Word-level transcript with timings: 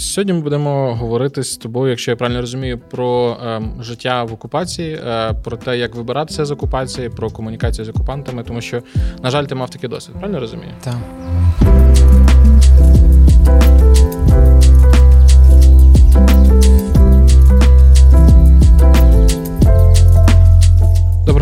Сьогодні 0.00 0.32
ми 0.32 0.40
будемо 0.40 0.94
говорити 0.94 1.42
з 1.42 1.56
тобою, 1.56 1.90
якщо 1.90 2.10
я 2.10 2.16
правильно 2.16 2.40
розумію, 2.40 2.78
про 2.78 3.36
е, 3.44 3.62
життя 3.80 4.24
в 4.24 4.32
окупації, 4.32 4.94
е, 4.94 5.34
про 5.44 5.56
те, 5.56 5.78
як 5.78 5.94
вибиратися 5.94 6.44
з 6.44 6.50
окупації, 6.50 7.08
про 7.08 7.30
комунікацію 7.30 7.84
з 7.84 7.88
окупантами, 7.88 8.42
тому 8.42 8.60
що, 8.60 8.82
на 9.22 9.30
жаль, 9.30 9.44
ти 9.44 9.54
мав 9.54 9.70
такий 9.70 9.90
досвід. 9.90 10.14
Правильно 10.16 10.40
розумію? 10.40 10.70
Так. 10.80 10.96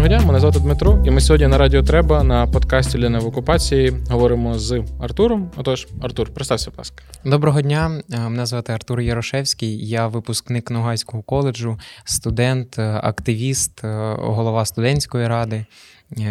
Доброго 0.05 0.21
дня, 0.21 0.27
мене 0.27 0.41
звати 0.41 0.61
Дмитро, 0.61 1.03
і 1.07 1.11
ми 1.11 1.21
сьогодні 1.21 1.47
на 1.47 1.59
Радіо 1.59 1.83
Треба 1.83 2.23
на 2.23 2.47
подкасті 2.47 2.99
Ліна 2.99 3.19
в 3.19 3.27
окупації 3.27 3.93
говоримо 4.11 4.59
з 4.59 4.85
Артуром. 5.01 5.51
Отож, 5.57 5.89
Артур, 6.03 6.35
представся, 6.35 6.71
будь 6.71 6.79
ласка. 6.79 7.05
Доброго 7.25 7.63
дня. 7.63 8.03
Е, 8.13 8.19
Мене 8.19 8.47
звати 8.47 8.73
Артур 8.73 9.01
Ярошевський. 9.01 9.89
Я 9.89 10.07
випускник 10.07 10.71
Ногайського 10.71 11.23
коледжу, 11.23 11.79
студент, 12.05 12.79
е, 12.79 13.01
активіст, 13.03 13.85
е, 13.85 14.17
голова 14.19 14.65
студентської 14.65 15.29
ради 15.29 15.67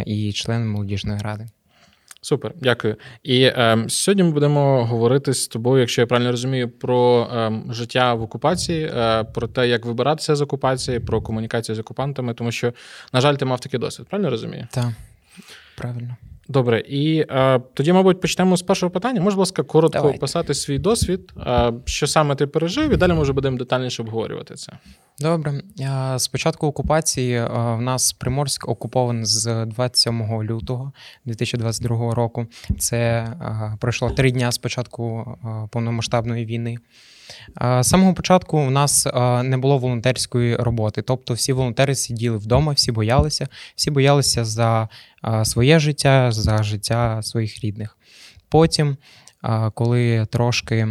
і 0.06 0.32
член 0.34 0.70
молодіжної 0.70 1.20
ради. 1.20 1.46
Супер, 2.24 2.54
дякую. 2.62 2.96
І 3.24 3.42
е, 3.44 3.86
сьогодні 3.88 4.24
ми 4.24 4.32
будемо 4.32 4.86
говорити 4.86 5.34
з 5.34 5.48
тобою, 5.48 5.80
якщо 5.80 6.02
я 6.02 6.08
правильно 6.08 6.32
розумію, 6.32 6.70
про 6.70 7.28
е, 7.34 7.52
життя 7.70 8.14
в 8.14 8.22
окупації, 8.22 8.86
е, 8.86 9.24
про 9.24 9.48
те, 9.48 9.68
як 9.68 9.86
вибиратися 9.86 10.36
з 10.36 10.42
окупації, 10.42 11.00
про 11.00 11.22
комунікацію 11.22 11.76
з 11.76 11.80
окупантами, 11.80 12.34
тому 12.34 12.52
що, 12.52 12.74
на 13.14 13.22
жаль, 13.22 13.36
ти 13.36 13.46
мав 13.46 13.60
такий 13.60 13.80
досвід. 13.80 14.08
Правильно 14.08 14.30
розумію? 14.30 14.68
Так, 14.72 14.90
правильно. 15.78 16.18
Добре, 16.48 16.80
і 16.80 17.26
е, 17.30 17.62
тоді, 17.74 17.94
мабуть, 17.94 18.22
почнемо 18.22 18.58
з 18.58 18.62
першого 18.62 18.90
питання. 18.90 19.22
Можеш, 19.22 19.36
будь 19.36 19.40
ласка, 19.40 19.64
коротко 19.64 19.98
Давайте. 19.98 20.18
описати 20.18 20.54
свій 20.54 20.80
досвід, 20.80 21.34
е, 21.48 21.74
що 21.86 22.08
саме 22.08 22.36
ти 22.36 22.48
пережив, 22.48 22.94
і 22.94 22.98
далі 22.98 23.14
ми 23.14 23.22
вже 23.22 23.34
будемо 23.34 23.58
детальніше 23.58 24.02
обговорювати 24.02 24.56
це. 24.56 24.74
Добре. 25.20 25.62
Е, 25.80 26.20
З 26.20 26.28
початку 26.28 26.68
окупації 26.68 27.34
е, 27.34 27.48
в 27.48 27.82
нас 27.82 28.14
Приморськ 28.14 28.70
окупований 28.70 29.26
з 29.26 29.66
27 29.66 30.44
лютого 30.44 30.92
2022 31.26 32.14
року. 32.14 32.46
Це 32.80 32.98
е, 32.98 33.78
пройшло 33.80 34.10
три 34.10 34.32
дня 34.32 34.52
з 34.52 34.58
початку 34.58 35.38
повномасштабної 35.72 36.46
війни. 36.46 36.78
З 37.62 37.84
самого 37.84 38.14
початку 38.14 38.58
у 38.58 38.70
нас 38.70 39.08
не 39.44 39.58
було 39.58 39.78
волонтерської 39.78 40.56
роботи, 40.56 41.02
тобто 41.02 41.34
всі 41.34 41.54
волонтери 41.54 41.96
сиділи 41.96 42.38
вдома, 42.38 42.72
всі 42.72 42.92
боялися, 42.92 43.48
всі 43.76 43.92
боялися 43.92 44.46
за 44.46 44.90
своє 45.44 45.80
життя, 45.80 46.32
за 46.32 46.64
життя 46.64 47.22
своїх 47.22 47.64
рідних. 47.64 47.98
Потім, 48.50 48.98
коли 49.74 50.26
трошки 50.26 50.88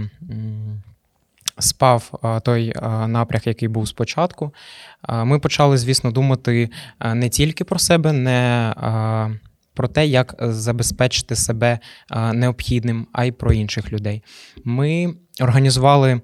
спав 1.59 2.21
е, 2.25 2.41
той 2.41 2.69
е, 2.69 3.07
напряг, 3.07 3.43
який 3.45 3.69
був 3.69 3.89
спочатку, 3.89 4.55
е, 5.09 5.25
ми 5.25 5.39
почали, 5.39 5.79
звісно, 5.79 6.11
думати 6.11 6.71
не 7.15 7.29
тільки 7.29 7.65
про 7.65 7.79
себе, 7.79 8.13
не 8.13 8.75
про 9.75 9.89
те, 9.89 10.07
як 10.07 10.35
забезпечити 10.41 11.37
себе 11.37 11.79
необхідним, 12.35 13.07
а 13.13 13.25
й 13.25 13.33
про 13.33 13.53
інших 13.53 13.93
людей. 13.93 14.23
Ми 14.65 15.15
організували. 15.41 16.21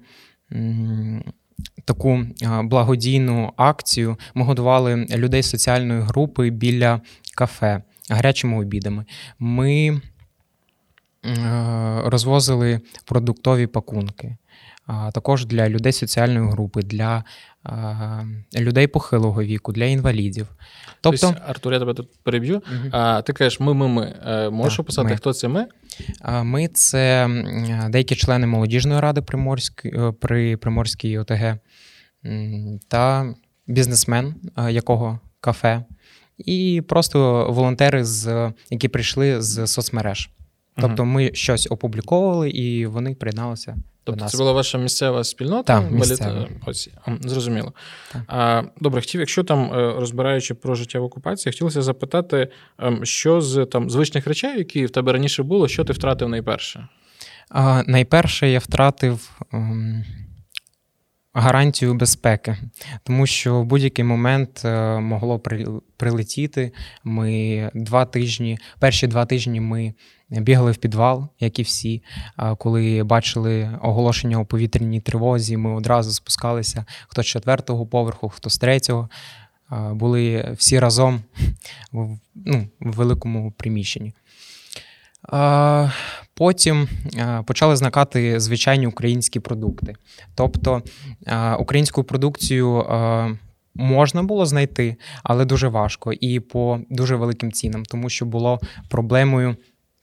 Таку 1.85 2.25
благодійну 2.63 3.53
акцію 3.57 4.17
ми 4.33 4.43
годували 4.45 5.05
людей 5.09 5.43
з 5.43 5.49
соціальної 5.49 6.01
групи 6.01 6.49
біля 6.49 7.01
кафе 7.35 7.81
гарячими 8.09 8.59
обідами. 8.59 9.05
Ми 9.39 10.01
розвозили 12.05 12.81
продуктові 13.05 13.67
пакунки. 13.67 14.37
А 14.91 15.11
також 15.11 15.45
для 15.45 15.69
людей 15.69 15.91
соціальної 15.91 16.49
групи, 16.51 16.81
для 16.81 17.23
е, 17.65 18.61
людей 18.61 18.87
похилого 18.87 19.43
віку, 19.43 19.71
для 19.71 19.85
інвалідів. 19.85 20.47
Тобто, 21.01 21.27
Тобто, 21.27 21.41
Артур, 21.47 21.73
я 21.73 21.79
тебе 21.79 21.93
тут 21.93 22.09
переб'ю. 22.23 22.61
Мгм. 22.73 22.89
А, 22.91 23.21
ти 23.21 23.33
кажеш, 23.33 23.59
ми, 23.59 23.73
ми, 23.73 23.87
ми. 23.87 24.15
Е, 24.25 24.49
Можеш 24.49 24.77
Так, 24.77 24.83
описати, 24.83 25.09
ми. 25.09 25.15
хто 25.17 25.33
це 25.33 25.47
ми? 25.47 25.67
А 26.21 26.43
Ми 26.43 26.67
це 26.67 27.25
м, 27.25 27.91
деякі 27.91 28.15
члени 28.15 28.47
молодіжної 28.47 28.99
ради 28.99 29.21
Приморської 29.21 29.93
е, 29.97 30.11
при 30.11 30.57
Приморській 30.57 31.17
ОТГ 31.17 31.57
м, 32.25 32.79
та 32.87 33.33
бізнесмен, 33.67 34.35
е, 34.57 34.71
якого 34.71 35.19
кафе, 35.41 35.83
і 36.37 36.83
просто 36.87 37.47
волонтери, 37.51 38.03
з, 38.05 38.51
які 38.69 38.87
прийшли 38.87 39.41
з 39.41 39.67
соцмереж. 39.67 40.29
Тобто 40.81 41.05
ми 41.05 41.31
щось 41.33 41.67
опубліковували, 41.71 42.49
і 42.49 42.85
вони 42.85 43.15
приєдналися 43.15 43.77
Тобто 44.09 44.23
нас. 44.23 44.31
це 44.31 44.37
була 44.37 44.51
ваша 44.51 44.77
місцева 44.77 45.23
спільнота? 45.23 45.81
Так, 45.81 45.91
місцева. 45.91 46.47
Ось, 46.65 46.89
зрозуміло. 47.21 47.73
Так. 48.13 48.21
А, 48.27 48.63
добре, 48.81 49.01
хотів, 49.01 49.19
якщо 49.19 49.43
там, 49.43 49.73
е, 49.73 49.93
розбираючи 49.99 50.53
про 50.53 50.75
життя 50.75 50.99
в 50.99 51.03
окупації, 51.03 51.53
хотілося 51.53 51.81
запитати, 51.81 52.47
ем, 52.79 53.05
що 53.05 53.41
з 53.41 53.65
там 53.65 53.89
звичних 53.89 54.27
речей, 54.27 54.57
які 54.57 54.85
в 54.85 54.89
тебе 54.89 55.13
раніше 55.13 55.43
було, 55.43 55.67
що 55.67 55.83
ти 55.83 55.93
втратив 55.93 56.29
найперше? 56.29 56.87
А, 57.49 57.83
найперше 57.87 58.49
я 58.49 58.59
втратив 58.59 59.29
ем, 59.53 60.05
гарантію 61.33 61.93
безпеки, 61.93 62.57
тому 63.03 63.27
що 63.27 63.61
в 63.61 63.65
будь-який 63.65 64.05
момент 64.05 64.61
е, 64.65 64.99
могло 64.99 65.39
при, 65.39 65.65
прилетіти. 65.97 66.71
Ми 67.03 67.71
два 67.73 68.05
тижні, 68.05 68.57
перші 68.79 69.07
два 69.07 69.25
тижні 69.25 69.59
ми 69.59 69.93
бігали 70.29 70.71
в 70.71 70.77
підвал, 70.77 71.27
як 71.39 71.59
і 71.59 71.61
всі. 71.61 72.03
Коли 72.57 73.03
бачили 73.03 73.79
оголошення 73.81 74.37
у 74.37 74.45
повітряній 74.45 75.01
тривозі, 75.01 75.57
ми 75.57 75.75
одразу 75.75 76.11
спускалися 76.11 76.85
хто 77.07 77.23
з 77.23 77.25
четвертого 77.25 77.85
поверху, 77.85 78.29
хто 78.29 78.49
з 78.49 78.57
третього. 78.57 79.09
Були 79.91 80.53
всі 80.57 80.79
разом 80.79 81.21
в, 81.91 82.17
ну, 82.35 82.67
в 82.79 82.91
великому 82.91 83.51
приміщенні. 83.51 84.13
Потім 86.33 86.87
почали 87.45 87.75
зникати 87.75 88.39
звичайні 88.39 88.87
українські 88.87 89.39
продукти. 89.39 89.95
Тобто 90.35 90.81
українську 91.59 92.03
продукцію 92.03 92.85
можна 93.75 94.23
було 94.23 94.45
знайти, 94.45 94.95
але 95.23 95.45
дуже 95.45 95.67
важко 95.67 96.13
і 96.13 96.39
по 96.39 96.79
дуже 96.89 97.15
великим 97.15 97.51
цінам, 97.51 97.85
тому 97.85 98.09
що 98.09 98.25
було 98.25 98.59
проблемою 98.89 99.55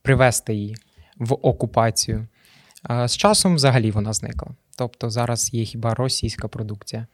привезти 0.06 0.54
її 0.54 0.76
в 1.18 1.32
окупацію. 1.32 2.26
З 3.06 3.16
часом 3.16 3.54
взагалі 3.54 3.90
вона 3.90 4.12
зникла. 4.12 4.48
Тобто 4.78 5.10
зараз 5.10 5.54
є 5.54 5.64
хіба 5.64 5.94
російська 5.94 6.48
продукція. 6.48 7.06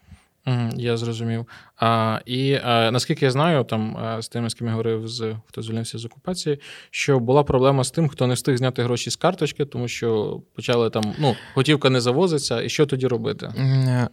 Я 0.75 0.97
зрозумів. 0.97 1.45
А, 1.77 2.19
і 2.25 2.51
е, 2.51 2.91
наскільки 2.91 3.25
я 3.25 3.31
знаю, 3.31 3.63
там 3.63 3.97
е, 3.97 4.21
з 4.21 4.27
тими, 4.27 4.49
з 4.49 4.53
ким 4.53 4.67
я 4.67 4.73
говорив, 4.73 5.07
з 5.07 5.35
хто 5.47 5.61
звільнився 5.61 5.97
з 5.97 6.05
окупації, 6.05 6.59
що 6.91 7.19
була 7.19 7.43
проблема 7.43 7.83
з 7.83 7.91
тим, 7.91 8.07
хто 8.09 8.27
не 8.27 8.33
встиг 8.33 8.57
зняти 8.57 8.83
гроші 8.83 9.09
з 9.09 9.15
карточки, 9.15 9.65
тому 9.65 9.87
що 9.87 10.41
почали 10.55 10.89
там, 10.89 11.03
ну, 11.19 11.35
готівка 11.55 11.89
не 11.89 12.01
завозиться, 12.01 12.61
і 12.61 12.69
що 12.69 12.85
тоді 12.85 13.07
робити? 13.07 13.53
М, 13.57 14.07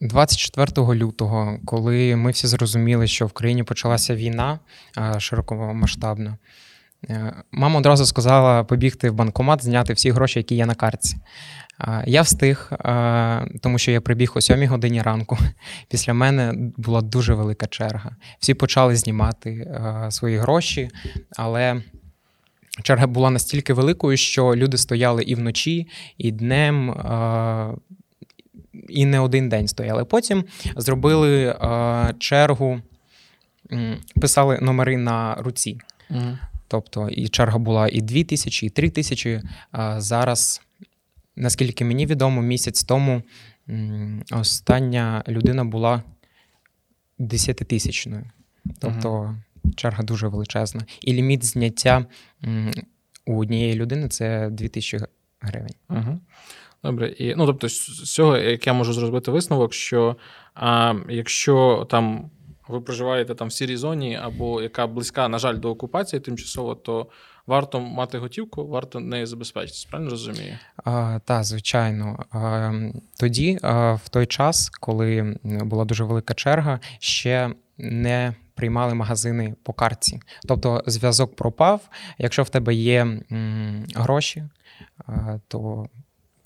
24 0.00 0.94
лютого, 0.94 1.58
коли 1.64 2.16
ми 2.16 2.30
всі 2.30 2.46
зрозуміли, 2.46 3.06
що 3.06 3.26
в 3.26 3.32
країні 3.32 3.62
почалася 3.62 4.14
війна 4.14 4.58
е, 4.98 5.20
широкомасштабна, 5.20 6.30
е, 6.30 6.38
мама 7.52 7.78
одразу 7.78 8.06
сказала 8.06 8.64
побігти 8.64 9.10
в 9.10 9.14
банкомат, 9.14 9.64
зняти 9.64 9.92
всі 9.92 10.10
гроші, 10.10 10.38
які 10.38 10.54
є 10.54 10.66
на 10.66 10.74
картці. 10.74 11.16
Е, 11.80 12.04
Я 12.06 12.22
встиг, 12.22 12.70
е, 12.72 13.46
тому 13.62 13.78
що 13.78 13.90
я 13.90 14.00
прибіг 14.00 14.32
о 14.34 14.40
7 14.40 14.66
годині 14.66 15.02
ранку. 15.02 15.38
Після 15.90 16.14
мене 16.14 16.54
була 16.76 17.00
дуже 17.00 17.34
велика 17.34 17.66
черга. 17.66 18.10
Всі 18.38 18.54
почали 18.54 18.96
знімати 18.96 19.50
е, 19.50 20.10
свої 20.10 20.38
гроші, 20.38 20.90
але 21.36 21.82
черга 22.82 23.06
була 23.06 23.30
настільки 23.30 23.72
великою, 23.72 24.16
що 24.16 24.56
люди 24.56 24.76
стояли 24.78 25.22
і 25.22 25.34
вночі, 25.34 25.88
і 26.18 26.30
днем. 26.32 26.90
е, 26.90 27.74
і 28.88 29.06
не 29.06 29.20
один 29.20 29.48
день 29.48 29.68
стояли. 29.68 30.04
Потім 30.04 30.44
зробили 30.76 31.46
е, 31.46 32.14
чергу, 32.18 32.80
писали 34.20 34.58
номери 34.62 34.96
на 34.96 35.34
руці. 35.34 35.78
Угу. 36.10 36.38
Тобто 36.68 37.08
і 37.08 37.28
черга 37.28 37.58
була 37.58 37.88
і 37.88 38.00
2 38.00 38.24
тисячі, 38.24 38.66
і 38.66 38.70
3 38.70 38.90
тисячі. 38.90 39.42
Зараз, 39.96 40.62
наскільки 41.36 41.84
мені 41.84 42.06
відомо, 42.06 42.42
місяць 42.42 42.84
тому 42.84 43.22
остання 44.32 45.24
людина 45.28 45.64
була 45.64 46.02
10-тисячною. 47.18 48.24
Тобто 48.80 49.36
черга 49.76 50.02
дуже 50.02 50.28
величезна. 50.28 50.80
І 51.00 51.12
ліміт 51.12 51.44
зняття 51.44 52.06
у 53.26 53.38
однієї 53.38 53.74
людини 53.74 54.08
це 54.08 54.50
2 54.50 54.68
тисячі 54.68 54.98
гривень. 55.40 55.74
Угу. 55.90 56.20
Добре. 56.84 57.08
І, 57.08 57.34
ну, 57.34 57.46
тобто, 57.46 57.68
з 57.68 58.12
цього, 58.12 58.36
як 58.36 58.66
я 58.66 58.72
можу 58.72 58.92
зробити 58.92 59.30
висновок, 59.30 59.74
що 59.74 60.16
а, 60.54 60.94
якщо 61.08 61.86
там 61.90 62.30
ви 62.68 62.80
проживаєте 62.80 63.34
там 63.34 63.48
в 63.48 63.52
сірій 63.52 63.76
зоні, 63.76 64.18
або 64.22 64.62
яка 64.62 64.86
близька, 64.86 65.28
на 65.28 65.38
жаль, 65.38 65.56
до 65.56 65.70
окупації 65.70 66.20
тимчасово, 66.20 66.74
то 66.74 67.06
варто 67.46 67.80
мати 67.80 68.18
готівку, 68.18 68.66
варто 68.68 69.00
нею 69.00 69.26
забезпечитися. 69.26 69.86
Правильно 69.90 70.10
розумію? 70.10 70.58
Так, 71.24 71.44
звичайно. 71.44 72.24
А, 72.30 72.72
тоді, 73.20 73.58
а, 73.62 73.94
в 73.94 74.08
той 74.08 74.26
час, 74.26 74.68
коли 74.68 75.36
була 75.44 75.84
дуже 75.84 76.04
велика 76.04 76.34
черга, 76.34 76.80
ще 76.98 77.50
не 77.78 78.34
приймали 78.54 78.94
магазини 78.94 79.54
по 79.62 79.72
картці. 79.72 80.20
Тобто 80.48 80.82
зв'язок 80.86 81.36
пропав. 81.36 81.80
Якщо 82.18 82.42
в 82.42 82.48
тебе 82.48 82.74
є 82.74 83.00
м, 83.32 83.86
гроші, 83.94 84.44
а, 85.06 85.38
то 85.48 85.86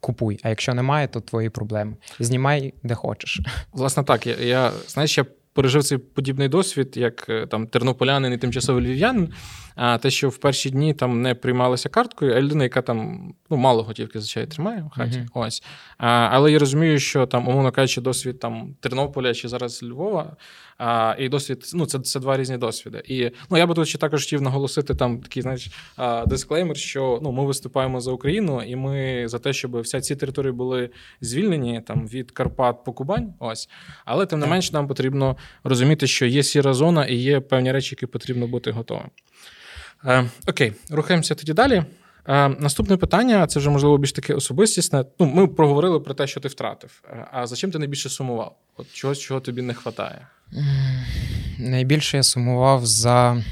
купуй. 0.00 0.40
А 0.42 0.48
якщо 0.48 0.74
немає, 0.74 1.08
то 1.08 1.20
твої 1.20 1.50
проблеми. 1.50 1.96
Знімай 2.18 2.74
де 2.82 2.94
хочеш. 2.94 3.40
Власне, 3.72 4.04
так. 4.04 4.26
Я, 4.26 4.36
я 4.36 4.72
знаєш, 4.86 5.18
я 5.18 5.24
пережив 5.52 5.84
цей 5.84 5.98
подібний 5.98 6.48
досвід, 6.48 6.96
як 6.96 7.26
е, 7.28 7.46
там 7.46 7.66
тернополянин 7.66 8.32
і 8.32 8.38
тимчасовий 8.38 8.84
львів'янин. 8.84 9.32
А 9.74 9.98
те, 9.98 10.10
що 10.10 10.28
в 10.28 10.36
перші 10.36 10.70
дні 10.70 10.94
там 10.94 11.22
не 11.22 11.34
приймалася 11.34 11.88
карткою, 11.88 12.36
а 12.36 12.40
людина, 12.40 12.64
яка 12.64 12.82
там 12.82 13.28
ну, 13.50 13.56
мало 13.56 13.82
готівки 13.82 14.20
звичайно 14.20 14.50
тримає 14.50 14.82
в 14.82 14.98
хаті. 14.98 15.18
Uh-huh. 15.18 15.28
Ось. 15.34 15.62
А, 15.98 16.08
Але 16.08 16.52
я 16.52 16.58
розумію, 16.58 16.98
що 16.98 17.26
там, 17.26 17.48
умовно 17.48 17.72
кажучи, 17.72 18.00
досвід 18.00 18.38
там 18.38 18.74
Тернополя 18.80 19.34
чи 19.34 19.48
зараз 19.48 19.82
Львова, 19.82 20.36
а, 20.78 21.16
і 21.18 21.28
досвід 21.28 21.70
ну, 21.74 21.86
це 21.86 21.98
це 21.98 22.20
два 22.20 22.36
різні 22.36 22.58
досвіди. 22.58 23.02
І 23.06 23.30
ну, 23.50 23.58
я 23.58 23.66
би 23.66 23.74
тут 23.74 23.88
ще 23.88 23.98
також 23.98 24.24
хотів 24.24 24.42
наголосити 24.42 24.94
там 24.94 25.20
такий 25.20 25.42
знаєш, 25.42 25.70
дисклеймер, 26.26 26.76
що 26.76 27.18
ну, 27.22 27.32
ми 27.32 27.44
виступаємо 27.44 28.00
за 28.00 28.10
Україну, 28.10 28.62
і 28.62 28.76
ми 28.76 29.28
за 29.28 29.38
те, 29.38 29.52
щоб 29.52 29.80
вся 29.80 30.00
ці 30.00 30.16
території 30.16 30.52
були 30.52 30.90
звільнені 31.20 31.80
там 31.80 32.06
від 32.08 32.30
Карпат 32.30 32.84
по 32.84 32.92
Кубань. 32.92 33.34
Ось. 33.38 33.68
Але 34.04 34.26
тим 34.26 34.38
не 34.38 34.46
менш, 34.46 34.72
нам 34.72 34.88
потрібно 34.88 35.36
розуміти, 35.64 36.06
що 36.06 36.26
є 36.26 36.42
сіра 36.42 36.72
зона 36.72 37.06
і 37.06 37.14
є 37.14 37.40
певні 37.40 37.72
речі, 37.72 37.94
які 37.94 38.06
потрібно 38.06 38.46
бути 38.46 38.70
готовим. 38.70 39.10
Е, 40.04 40.24
Окей, 40.46 40.72
рухаємося 40.90 41.34
тоді 41.34 41.52
далі. 41.52 41.84
Е, 42.28 42.48
Наступне 42.48 42.96
питання 42.96 43.46
це 43.46 43.58
вже 43.58 43.70
можливо 43.70 43.98
більш 43.98 44.12
таке 44.12 44.34
особистісне. 44.34 45.04
Ну, 45.18 45.26
Ми 45.26 45.46
проговорили 45.46 46.00
про 46.00 46.14
те, 46.14 46.26
що 46.26 46.40
ти 46.40 46.48
втратив. 46.48 47.02
Е, 47.10 47.26
а 47.32 47.46
за 47.46 47.56
чим 47.56 47.70
ти 47.70 47.78
найбільше 47.78 48.08
сумував? 48.08 48.56
От 48.76 48.92
чогось, 48.92 49.18
чого 49.18 49.40
тобі 49.40 49.62
не 49.62 49.72
вистачає? 49.72 50.26
Найбільше 51.58 52.16
я 52.16 52.22
сумував 52.22 52.86
за 52.86 53.42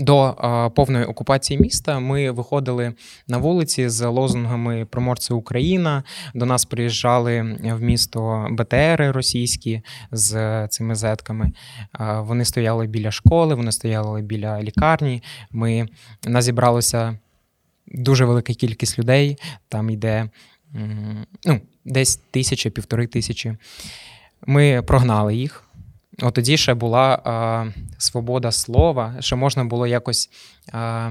до 0.00 0.34
повної 0.76 1.04
окупації 1.04 1.60
міста 1.60 1.98
ми 1.98 2.30
виходили 2.30 2.92
на 3.28 3.38
вулиці 3.38 3.88
з 3.88 4.06
лозунгами 4.06 4.84
Приморце 4.90 5.34
Україна. 5.34 6.02
До 6.34 6.46
нас 6.46 6.64
приїжджали 6.64 7.58
в 7.62 7.82
місто 7.82 8.48
БТРи 8.50 9.10
російські 9.10 9.82
з 10.12 10.68
цими 10.68 10.94
зетками. 10.94 11.52
Вони 12.18 12.44
стояли 12.44 12.86
біля 12.86 13.10
школи, 13.10 13.54
вони 13.54 13.72
стояли 13.72 14.22
біля 14.22 14.62
лікарні. 14.62 15.22
Ми 15.50 15.88
нас 16.26 16.44
зібралося 16.44 17.18
дуже 17.86 18.24
велика 18.24 18.54
кількість 18.54 18.98
людей. 18.98 19.38
Там 19.68 19.90
йде 19.90 20.28
ну, 21.44 21.60
десь 21.84 22.16
тисяча, 22.16 22.70
півтори 22.70 23.06
тисячі. 23.06 23.56
Ми 24.46 24.82
прогнали 24.82 25.36
їх. 25.36 25.69
От 26.22 26.34
тоді 26.34 26.56
ще 26.56 26.74
була 26.74 27.22
а, 27.24 27.66
свобода 27.98 28.52
слова, 28.52 29.14
що 29.20 29.36
можна 29.36 29.64
було 29.64 29.86
якось 29.86 30.30
а, 30.72 31.10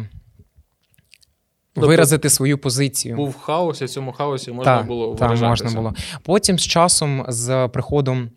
тобто, 1.74 1.88
виразити 1.88 2.30
свою 2.30 2.58
позицію. 2.58 3.16
Був 3.16 3.38
хаос, 3.38 3.82
і 3.82 3.86
в 3.86 3.90
цьому 3.90 4.12
хаосі 4.12 4.52
можна 4.52 4.78
та, 4.78 4.84
було 4.84 5.16
та, 5.16 5.36
можна 5.36 5.72
було. 5.72 5.94
Потім 6.24 6.60
з 6.60 6.68
часом, 6.68 7.26
з 7.28 7.68
приходом 7.68 8.30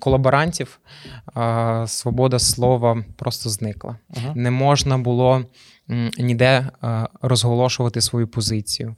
колаборантів, 0.00 0.80
а, 1.34 1.84
свобода 1.88 2.38
слова 2.38 3.04
просто 3.16 3.50
зникла. 3.50 3.96
Ага. 4.16 4.32
Не 4.34 4.50
можна 4.50 4.98
було 4.98 5.44
ніде 6.18 6.70
розголошувати 7.22 8.00
свою 8.00 8.28
позицію, 8.28 8.96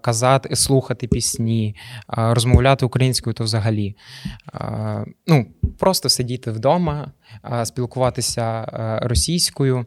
казати, 0.00 0.56
слухати 0.56 1.06
пісні, 1.06 1.76
розмовляти 2.08 2.86
українською 2.86 3.34
то 3.34 3.44
взагалі. 3.44 3.96
Ну, 5.26 5.46
Просто 5.78 6.08
сидіти 6.08 6.50
вдома, 6.50 7.12
спілкуватися 7.64 8.64
російською. 9.02 9.86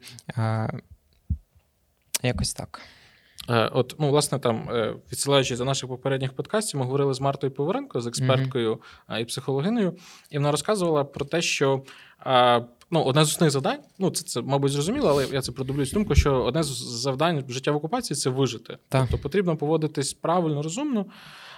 Якось 2.24 2.54
так. 2.54 2.82
Е, 3.50 3.70
от, 3.74 3.96
ну, 4.00 4.10
власне, 4.10 4.40
там, 4.40 4.70
е, 4.70 4.96
відсилаючи 5.12 5.56
за 5.56 5.66
наших 5.66 5.90
попередніх 5.90 6.34
подкастів, 6.34 6.80
ми 6.80 6.86
говорили 6.86 7.14
з 7.14 7.22
Мартою 7.22 7.54
Поваренко, 7.54 8.02
з 8.02 8.08
експерткою 8.08 8.80
mm-hmm. 9.10 9.20
і 9.20 9.26
психологиною, 9.26 9.94
і 10.30 10.38
вона 10.38 10.52
розказувала 10.52 11.04
про 11.04 11.26
те, 11.26 11.42
що 11.42 11.84
ну, 12.92 13.04
одне 13.04 13.26
з 13.26 13.28
основних 13.28 13.52
завдань, 13.52 13.80
ну 14.00 14.10
це, 14.10 14.24
це, 14.24 14.42
мабуть, 14.42 14.72
зрозуміло, 14.72 15.10
але 15.10 15.28
я 15.32 15.42
це 15.42 15.52
продублюю 15.52 15.88
думку, 15.94 16.16
що 16.16 16.44
одне 16.44 16.64
з 16.64 16.68
завдань 17.02 17.44
життя 17.50 17.72
в 17.72 17.76
окупації 17.76 18.18
це 18.18 18.30
вижити. 18.30 18.78
Так. 18.90 19.02
Тобто 19.02 19.24
потрібно 19.24 19.58
поводитись 19.58 20.14
правильно, 20.14 20.62
розумно. 20.62 21.06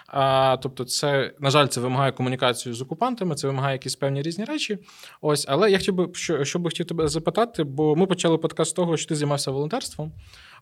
А, 0.08 0.58
Тобто, 0.62 0.86
це, 0.86 1.34
на 1.40 1.50
жаль, 1.50 1.68
це 1.68 1.82
вимагає 1.82 2.12
комунікацію 2.12 2.76
з 2.76 2.82
окупантами, 2.82 3.36
це 3.36 3.48
вимагає 3.48 3.74
якісь 3.74 3.96
певні 3.96 4.22
різні 4.22 4.46
речі. 4.46 4.78
Ось, 5.22 5.46
але 5.50 5.72
я 5.72 5.78
хотів 5.78 5.94
би, 5.94 6.10
що, 6.14 6.44
що 6.44 6.60
би 6.60 6.70
хотів 6.70 6.86
тебе 6.86 7.08
запитати, 7.08 7.64
бо 7.64 7.96
ми 7.96 8.06
почали 8.06 8.38
подкаст 8.38 8.72
з 8.72 8.74
того, 8.74 8.98
що 8.98 9.10
ти 9.10 9.16
займався 9.16 9.52
волонтерством. 9.52 10.12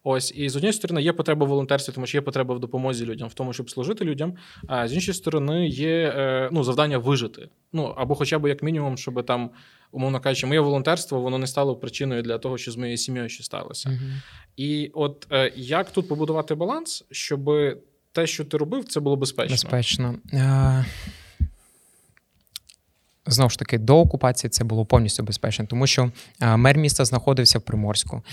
Ось, 0.04 0.34
і 0.36 0.50
з 0.50 0.56
однієї 0.56 0.74
сторони 0.74 1.02
є 1.02 1.14
потреба 1.14 1.46
в 1.46 1.50
волонтерстві, 1.50 1.94
тому 1.94 2.08
що 2.08 2.18
є 2.18 2.22
потреба 2.22 2.56
в 2.56 2.60
допомозі 2.60 3.06
людям, 3.06 3.28
в 3.28 3.34
тому, 3.34 3.54
щоб 3.54 3.70
служити 3.70 4.06
людям. 4.06 4.34
А 4.68 4.88
з 4.88 4.94
іншої 4.94 5.16
сторони, 5.16 5.68
є 5.68 6.14
е, 6.18 6.50
ну, 6.52 6.64
завдання 6.64 6.98
вижити. 6.98 7.50
Ну 7.74 7.84
або, 7.98 8.16
хоча 8.16 8.40
б 8.40 8.50
як 8.50 8.64
мінімум, 8.64 8.98
щоб 8.98 9.26
там, 9.26 9.50
умовно 9.92 10.20
кажучи, 10.20 10.48
моє 10.48 10.60
волонтерство 10.60 11.22
воно 11.22 11.38
не 11.38 11.48
стало 11.48 11.76
причиною 11.76 12.22
для 12.22 12.38
того, 12.38 12.58
що 12.58 12.72
з 12.72 12.78
моєю 12.78 12.98
сім'єю 12.98 13.30
ще 13.30 13.44
сталося. 13.44 13.90
uh 13.90 14.00
І 14.58 14.92
от 14.94 15.28
е, 15.32 15.52
як 15.56 15.92
тут 15.92 16.08
побудувати 16.08 16.56
баланс, 16.56 17.06
щоб 17.12 17.52
те, 18.12 18.28
що 18.28 18.46
ти 18.46 18.58
робив, 18.58 18.86
це 18.86 19.00
було 19.00 19.16
безпечно? 19.16 19.54
Безпечно. 19.54 20.16
Е, 20.34 20.86
Знову 23.28 23.50
ж 23.50 23.60
таки, 23.60 23.78
до 23.78 24.00
окупації 24.00 24.50
це 24.50 24.64
було 24.64 24.86
повністю 24.86 25.24
безпечно, 25.24 25.66
тому 25.66 25.88
що 25.88 26.12
мер 26.40 26.78
міста 26.78 27.06
знаходився 27.06 27.60
в 27.60 27.62
Приморську. 27.62 28.24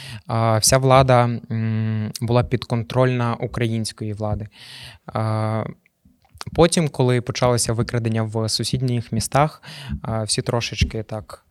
Вся 0.61 0.79
влада 0.79 1.41
була 2.21 2.45
підконтрольна 2.45 3.35
української 3.35 4.13
влади. 4.13 4.49
Потім, 6.55 6.89
коли 6.89 7.21
почалося 7.21 7.73
викрадення 7.73 8.23
в 8.23 8.49
сусідніх 8.49 9.13
містах, 9.13 9.63
всі 10.25 10.43
трошечки 10.43 11.03
так 11.03 11.47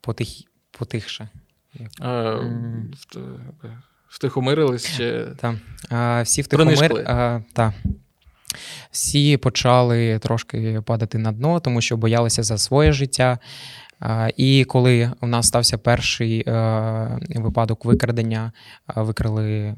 потих, 0.00 0.28
потихше. 0.70 1.28
А, 2.00 2.40
Втихомирились 4.08 4.96
чи. 4.96 5.26
Так. 5.40 5.56
Всі 6.26 6.42
втихомир... 6.42 7.04
Так 7.52 7.72
всі 8.96 9.36
почали 9.36 10.18
трошки 10.18 10.82
падати 10.86 11.18
на 11.18 11.32
дно, 11.32 11.60
тому 11.60 11.80
що 11.80 11.96
боялися 11.96 12.42
за 12.42 12.58
своє 12.58 12.92
життя. 12.92 13.38
І 14.36 14.64
коли 14.64 15.12
у 15.20 15.26
нас 15.26 15.46
стався 15.46 15.78
перший 15.78 16.44
е, 16.46 17.18
випадок 17.28 17.84
викрадення, 17.84 18.52
викрали 18.96 19.74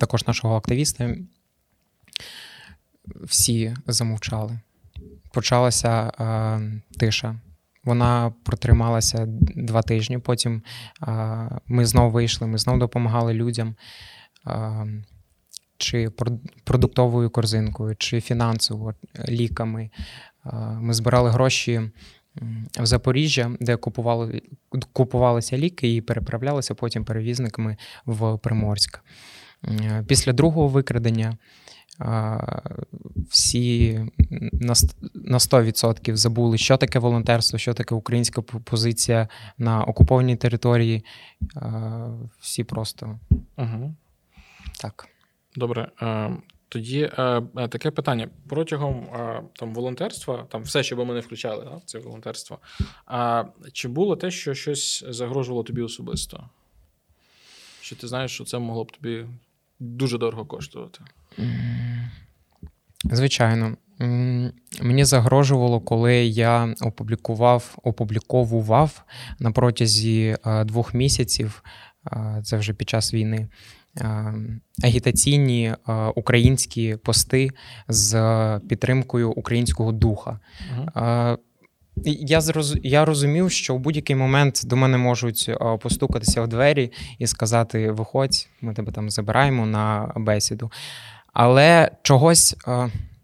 також 0.00 0.26
нашого 0.26 0.56
активіста, 0.56 1.14
всі 3.22 3.76
замовчали. 3.86 4.60
Почалася 5.32 6.12
е, 6.20 6.60
тиша. 6.98 7.40
Вона 7.84 8.32
протрималася 8.44 9.24
два 9.56 9.82
тижні. 9.82 10.18
Потім 10.18 10.62
ми 11.66 11.86
знову 11.86 12.10
вийшли, 12.10 12.46
ми 12.46 12.58
знову 12.58 12.78
допомагали 12.78 13.34
людям 13.34 13.74
чи 15.84 16.10
продуктовою 16.64 17.30
корзинкою, 17.30 17.96
чи 17.96 18.20
фінансово 18.20 18.94
ліками. 19.28 19.90
Ми 20.80 20.94
збирали 20.94 21.30
гроші 21.30 21.90
в 22.80 22.86
Запоріжжя, 22.86 23.50
де 23.60 23.76
купували, 23.76 24.42
купувалися 24.92 25.58
ліки 25.58 25.94
і 25.94 26.00
переправлялися 26.00 26.74
потім 26.74 27.04
перевізниками 27.04 27.76
в 28.06 28.38
Приморськ. 28.38 29.00
Після 30.06 30.32
другого 30.32 30.68
викрадення 30.68 31.36
всі 33.30 34.00
на 35.14 35.38
100% 35.38 36.16
забули, 36.16 36.58
що 36.58 36.76
таке 36.76 36.98
волонтерство, 36.98 37.58
що 37.58 37.74
таке 37.74 37.94
українська 37.94 38.42
позиція 38.42 39.28
на 39.58 39.84
окупованій 39.84 40.36
території. 40.36 41.04
Всі 42.40 42.64
просто 42.64 43.18
угу. 43.56 43.94
так. 44.80 45.08
Добре. 45.56 45.88
Е, 46.02 46.30
тоді 46.68 47.10
е, 47.18 47.42
е, 47.56 47.68
таке 47.68 47.90
питання. 47.90 48.28
Протягом 48.48 49.06
там 49.52 49.74
волонтерства, 49.74 50.46
там 50.50 50.62
все, 50.62 50.82
що 50.82 50.96
би 50.96 51.04
ми 51.04 51.14
не 51.14 51.20
включали, 51.20 51.80
це 51.84 51.98
волонтерство. 51.98 52.58
А 53.06 53.44
чи 53.72 53.88
було 53.88 54.16
те, 54.16 54.30
що 54.30 54.54
щось 54.54 55.04
загрожувало 55.08 55.62
тобі 55.62 55.82
особисто? 55.82 56.48
Чи 57.80 57.94
ти 57.94 58.08
знаєш, 58.08 58.30
що 58.30 58.44
це 58.44 58.58
могло 58.58 58.84
б 58.84 58.92
тобі 58.92 59.26
дуже 59.80 60.18
дорого 60.18 60.46
коштувати? 60.46 61.00
Звичайно. 63.04 63.76
Мені 64.80 65.04
загрожувало, 65.04 65.80
коли 65.80 66.14
я 66.24 66.74
опублікував, 66.80 67.78
опубліковував 67.82 69.04
на 69.38 69.52
протязі 69.52 70.36
двох 70.64 70.94
місяців, 70.94 71.64
це 72.42 72.56
вже 72.56 72.72
під 72.72 72.88
час 72.88 73.14
війни, 73.14 73.48
агітаційні 74.82 75.74
українські 76.14 76.96
пости 76.96 77.50
з 77.88 78.60
підтримкою 78.68 79.30
українського 79.30 79.92
духа. 79.92 80.40
Угу. 80.76 81.38
Я 82.04 82.40
зроз... 82.40 82.76
я 82.82 83.04
розумів, 83.04 83.50
що 83.50 83.74
в 83.74 83.78
будь-який 83.78 84.16
момент 84.16 84.62
до 84.64 84.76
мене 84.76 84.98
можуть 84.98 85.50
постукатися 85.80 86.42
в 86.42 86.48
двері 86.48 86.92
і 87.18 87.26
сказати: 87.26 87.90
Виходь, 87.90 88.48
ми 88.60 88.74
тебе 88.74 88.92
там 88.92 89.10
забираємо 89.10 89.66
на 89.66 90.12
бесіду. 90.16 90.70
Але 91.32 91.90
чогось 92.02 92.56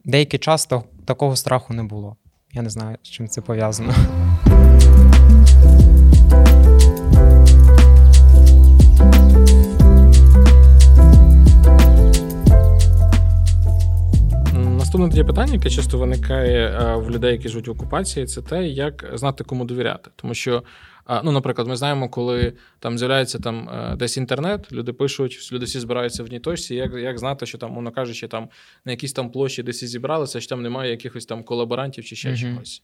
деякий 0.04 0.38
час 0.38 0.68
такого 1.04 1.36
страху 1.36 1.74
не 1.74 1.82
було. 1.82 2.16
Я 2.52 2.62
не 2.62 2.70
знаю, 2.70 2.96
з 3.02 3.08
чим 3.08 3.28
це 3.28 3.40
пов'язано. 3.40 3.94
Наступне 14.90 15.08
тоді 15.08 15.24
питання, 15.24 15.52
яке 15.52 15.70
часто 15.70 15.98
виникає 15.98 16.68
е, 16.68 16.96
в 16.96 17.10
людей, 17.10 17.32
які 17.32 17.48
живуть 17.48 17.68
в 17.68 17.70
окупації, 17.70 18.26
це 18.26 18.42
те, 18.42 18.68
як 18.68 19.10
знати, 19.14 19.44
кому 19.44 19.64
довіряти. 19.64 20.10
Тому 20.16 20.34
що, 20.34 20.62
ну, 21.24 21.32
наприклад, 21.32 21.68
ми 21.68 21.76
знаємо, 21.76 22.08
коли 22.08 22.52
там 22.78 22.98
з'являється 22.98 23.38
там 23.38 23.68
е, 23.68 23.96
десь 23.96 24.16
інтернет, 24.16 24.72
люди 24.72 24.92
пишуть, 24.92 25.48
люди 25.52 25.64
всі 25.64 25.80
збираються 25.80 26.22
в 26.22 26.26
одній 26.26 26.40
точці. 26.40 26.74
Як 26.74 26.94
як 26.94 27.18
знати, 27.18 27.46
що 27.46 27.58
там, 27.58 27.72
мовно 27.72 27.90
кажучи, 27.90 28.28
там 28.28 28.48
на 28.84 28.92
якійсь 28.92 29.12
там 29.12 29.30
площі 29.30 29.62
десь 29.62 29.82
і 29.82 29.86
зібралися, 29.86 30.40
що 30.40 30.48
там 30.48 30.62
немає 30.62 30.90
якихось 30.90 31.26
там 31.26 31.44
колаборантів 31.44 32.04
чи 32.04 32.16
ще 32.16 32.28
mm 32.28 32.36
чогось. 32.36 32.82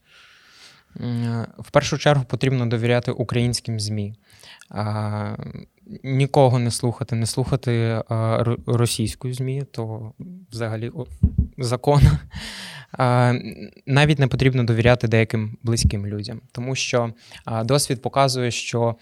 В 1.59 1.71
першу 1.71 1.97
чергу 1.97 2.23
потрібно 2.23 2.65
довіряти 2.65 3.11
українським 3.11 3.79
ЗМІ. 3.79 4.13
Нікого 6.03 6.59
не 6.59 6.71
слухати, 6.71 7.15
не 7.15 7.25
слухати 7.25 8.03
російську 8.65 9.33
ЗМІ, 9.33 9.63
то 9.71 10.13
взагалі 10.51 10.91
закон. 11.57 12.01
Навіть 13.85 14.19
не 14.19 14.27
потрібно 14.27 14.63
довіряти 14.63 15.07
деяким 15.07 15.57
близьким 15.63 16.07
людям, 16.07 16.41
тому 16.51 16.75
що 16.75 17.13
досвід 17.63 18.01
показує, 18.01 18.51
що 18.51 18.95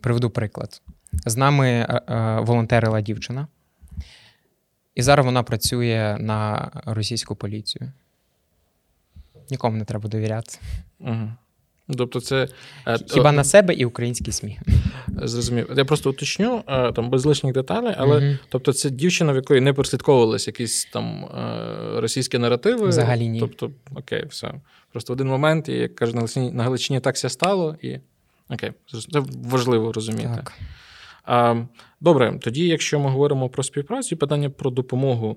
приведу 0.00 0.30
приклад. 0.30 0.82
З 1.26 1.36
нами 1.36 1.86
волонтерила 2.42 3.00
дівчина, 3.00 3.48
і 4.94 5.02
зараз 5.02 5.26
вона 5.26 5.42
працює 5.42 6.16
на 6.20 6.70
російську 6.84 7.36
поліцію. 7.36 7.92
Нікому 9.50 9.76
не 9.76 9.84
треба 9.84 10.08
довіряти. 10.08 10.58
Угу. 10.98 11.32
Тобто 11.98 12.20
це 12.20 12.48
е, 12.86 12.98
хіба 13.06 13.32
на 13.32 13.44
себе 13.44 13.74
і 13.74 13.84
українські 13.84 14.32
СМІ. 14.32 14.58
Зрозумів. 15.22 15.70
Я 15.76 15.84
просто 15.84 16.10
уточню 16.10 16.62
е, 16.66 16.92
там 16.92 17.10
без 17.10 17.26
лишніх 17.26 17.54
деталей, 17.54 17.94
але 17.98 18.16
угу. 18.16 18.38
тобто 18.48 18.72
це 18.72 18.90
дівчина, 18.90 19.32
в 19.32 19.36
якої 19.36 19.60
не 19.60 19.72
прослідковувалися 19.72 20.50
якісь 20.50 20.84
там 20.84 21.24
е, 21.24 22.00
російські 22.00 22.38
наративи. 22.38 22.88
Взагалі 22.88 23.28
ні. 23.28 23.40
Тобто, 23.40 23.70
окей, 23.94 24.24
все. 24.28 24.54
Просто 24.92 25.12
в 25.12 25.14
один 25.14 25.28
момент, 25.28 25.68
і, 25.68 25.72
як 25.72 25.94
кажуть, 25.94 26.14
на 26.14 26.20
Галичині, 26.20 26.50
на 26.52 26.62
Галичині 26.62 27.00
так 27.00 27.14
все 27.14 27.28
стало, 27.28 27.76
і 27.82 27.98
окей, 28.50 28.72
це 29.12 29.22
важливо 29.44 29.92
розуміти. 29.92 30.30
Так. 30.36 30.52
Добре, 32.00 32.38
тоді, 32.40 32.66
якщо 32.66 33.00
ми 33.00 33.10
говоримо 33.10 33.48
про 33.48 33.62
співпрацю, 33.62 34.16
питання 34.16 34.50
про 34.50 34.70
допомогу. 34.70 35.36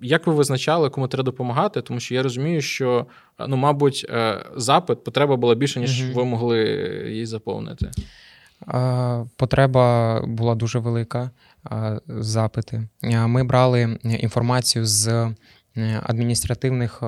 Як 0.00 0.26
ви 0.26 0.34
визначали, 0.34 0.90
кому 0.90 1.08
треба 1.08 1.24
допомагати? 1.24 1.82
Тому 1.82 2.00
що 2.00 2.14
я 2.14 2.22
розумію, 2.22 2.60
що 2.60 3.06
ну, 3.48 3.56
мабуть, 3.56 4.06
е, 4.10 4.44
запит 4.56 5.04
потреба 5.04 5.36
була 5.36 5.54
більше, 5.54 5.80
ніж 5.80 6.10
ви 6.14 6.24
могли 6.24 6.60
її 7.08 7.26
заповнити. 7.26 7.90
Потреба 9.36 10.20
була 10.26 10.54
дуже 10.54 10.78
велика. 10.78 11.30
Запити. 12.06 12.88
Ми 13.02 13.44
брали 13.44 13.98
інформацію 14.04 14.86
з 14.86 15.08
е, 15.08 16.02
адміністративних 16.02 17.02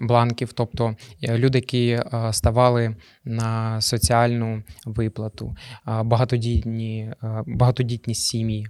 бланків, 0.00 0.52
тобто 0.52 0.96
е, 1.22 1.38
люди, 1.38 1.58
які 1.58 2.00
ставали 2.32 2.96
на 3.24 3.80
соціальну 3.80 4.62
виплату, 4.84 5.56
багатодітні, 5.86 7.12
багатодітні 7.46 8.14
сім'ї. 8.14 8.66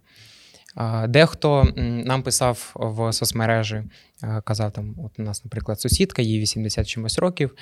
Дехто 1.09 1.73
нам 1.77 2.23
писав 2.23 2.73
в 2.75 3.13
соцмережі, 3.13 3.83
казав 4.45 4.73
там: 4.73 4.95
от 5.05 5.19
у 5.19 5.23
нас, 5.23 5.45
наприклад, 5.45 5.81
сусідка, 5.81 6.23
їй 6.23 6.41
80 6.41 6.87
чимось 6.87 7.19
років, 7.19 7.55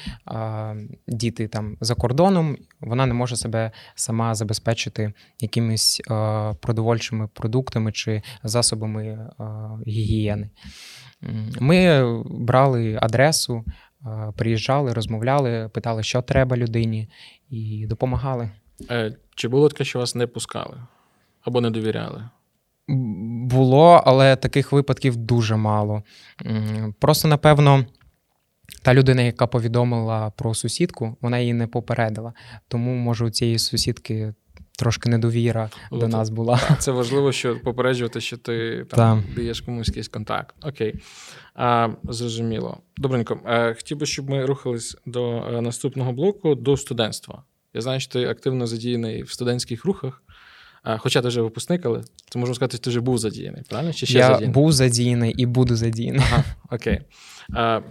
діти 1.08 1.48
там 1.48 1.76
за 1.80 1.94
кордоном, 1.94 2.56
вона 2.80 3.06
не 3.06 3.14
може 3.14 3.36
себе 3.36 3.70
сама 3.94 4.34
забезпечити 4.34 5.12
якимись 5.40 6.00
продовольчими 6.60 7.28
продуктами 7.32 7.92
чи 7.92 8.22
засобами 8.42 9.30
гігієни. 9.86 10.50
Ми 11.60 12.12
брали 12.24 12.98
адресу, 13.02 13.64
приїжджали, 14.36 14.92
розмовляли, 14.92 15.70
питали, 15.74 16.02
що 16.02 16.22
треба 16.22 16.56
людині, 16.56 17.08
і 17.50 17.86
допомагали. 17.86 18.50
Е, 18.90 19.16
чи 19.34 19.48
було 19.48 19.68
таке, 19.68 19.84
що 19.84 19.98
вас 19.98 20.14
не 20.14 20.26
пускали 20.26 20.76
або 21.42 21.60
не 21.60 21.70
довіряли? 21.70 22.28
Було, 23.54 24.02
але 24.06 24.36
таких 24.36 24.72
випадків 24.72 25.16
дуже 25.16 25.56
мало. 25.56 26.02
Просто, 26.98 27.28
напевно, 27.28 27.84
та 28.82 28.94
людина, 28.94 29.22
яка 29.22 29.46
повідомила 29.46 30.30
про 30.30 30.54
сусідку, 30.54 31.16
вона 31.20 31.38
її 31.38 31.52
не 31.52 31.66
попередила. 31.66 32.32
Тому, 32.68 32.94
може, 32.94 33.24
у 33.24 33.30
цієї 33.30 33.58
сусідки 33.58 34.34
трошки 34.78 35.08
недовіра 35.08 35.70
О, 35.90 35.96
до 35.96 36.08
нас 36.08 36.30
була. 36.30 36.60
Це 36.78 36.92
важливо, 36.92 37.32
що 37.32 37.60
попереджувати, 37.60 38.20
що 38.20 38.36
ти 38.36 38.86
там 38.90 39.24
даєш 39.36 39.60
комусь 39.60 39.88
якийсь 39.88 40.08
контакт. 40.08 40.56
Окей. 40.62 40.94
А, 41.54 41.88
Зрозуміло. 42.04 42.78
Добренько. 42.96 43.40
А, 43.44 43.74
хотів 43.74 43.98
би, 43.98 44.06
щоб 44.06 44.30
ми 44.30 44.46
рухались 44.46 44.96
до 45.06 45.36
е, 45.36 45.60
наступного 45.60 46.12
блоку, 46.12 46.54
до 46.54 46.76
студентства. 46.76 47.42
Я 47.74 47.80
знаю, 47.80 48.00
що 48.00 48.12
ти 48.12 48.24
активно 48.24 48.66
задіяний 48.66 49.22
в 49.22 49.30
студентських 49.30 49.84
рухах. 49.84 50.22
Хоча 50.98 51.22
ти 51.22 51.28
вже 51.28 51.42
випускник, 51.42 51.86
але 51.86 52.02
це 52.30 52.38
можна 52.38 52.54
сказати, 52.54 52.78
ти 52.78 52.90
вже 52.90 53.00
був 53.00 53.18
задіяний, 53.18 53.62
правильно? 53.68 53.92
Чи 53.92 54.06
ще 54.06 54.18
Я 54.18 54.26
задіяний? 54.26 54.48
був 54.54 54.72
задіяний 54.72 55.32
і 55.32 55.46
буду 55.46 55.76
задіяний. 55.76 56.20
Ага, 56.24 56.44
Окей. 56.70 57.00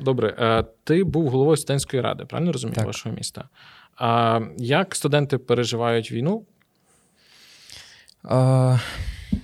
Добре, 0.01 0.63
ти 0.83 1.03
був 1.03 1.29
головою 1.29 1.57
студентської 1.57 2.01
ради, 2.01 2.25
правильно 2.25 2.51
розумію, 2.51 2.75
так. 2.75 2.85
вашого 2.85 3.15
міста? 3.15 3.49
А 3.95 4.39
Як 4.57 4.95
студенти 4.95 5.37
переживають 5.37 6.11
війну? 6.11 6.45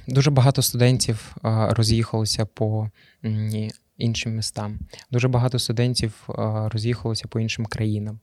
Дуже 0.08 0.32
багато 0.32 0.62
студентів 0.62 1.36
роз'їхалося 1.44 2.46
по 2.46 2.90
іншим 3.98 4.36
містам. 4.36 4.80
Дуже 5.12 5.28
багато 5.28 5.60
студентів 5.60 6.14
роз'їхалося 6.72 7.28
по 7.28 7.40
іншим 7.40 7.66
країнам. 7.66 8.20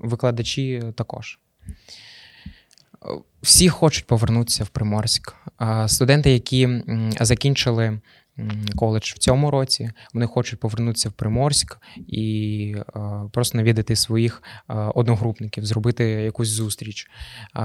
Викладачі 0.00 0.82
також. 0.96 1.38
Всі 3.42 3.68
хочуть 3.68 4.06
повернутися 4.06 4.64
в 4.64 4.68
Приморськ. 4.68 5.34
Студенти, 5.86 6.30
які 6.30 6.68
закінчили 7.20 8.00
коледж 8.76 9.12
в 9.12 9.18
цьому 9.18 9.50
році, 9.50 9.90
вони 10.14 10.26
хочуть 10.26 10.60
повернутися 10.60 11.08
в 11.08 11.12
Приморськ 11.12 11.78
і 11.96 12.74
просто 13.32 13.58
навідати 13.58 13.96
своїх 13.96 14.42
одногрупників, 14.68 15.66
зробити 15.66 16.04
якусь 16.04 16.48
зустріч. 16.48 17.10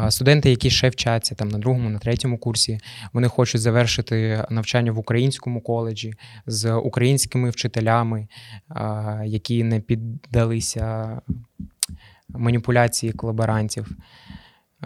Студенти, 0.10 0.50
які 0.50 0.70
ще 0.70 0.90
вчаться 0.90 1.36
там 1.36 1.50
на 1.50 1.58
другому, 1.58 1.90
на 1.90 2.00
третьому 2.00 2.38
курсі, 2.38 2.80
вони 3.14 3.28
хочуть 3.28 3.62
завершити 3.62 4.46
навчання 4.50 4.92
в 4.92 5.00
українському 5.00 5.62
коледжі 5.62 6.14
з 6.46 6.74
українськими 6.74 7.50
вчителями, 7.50 8.28
які 9.26 9.64
не 9.64 9.80
піддалися 9.80 11.22
маніпуляції 12.30 13.14
колаборантів. 13.14 13.88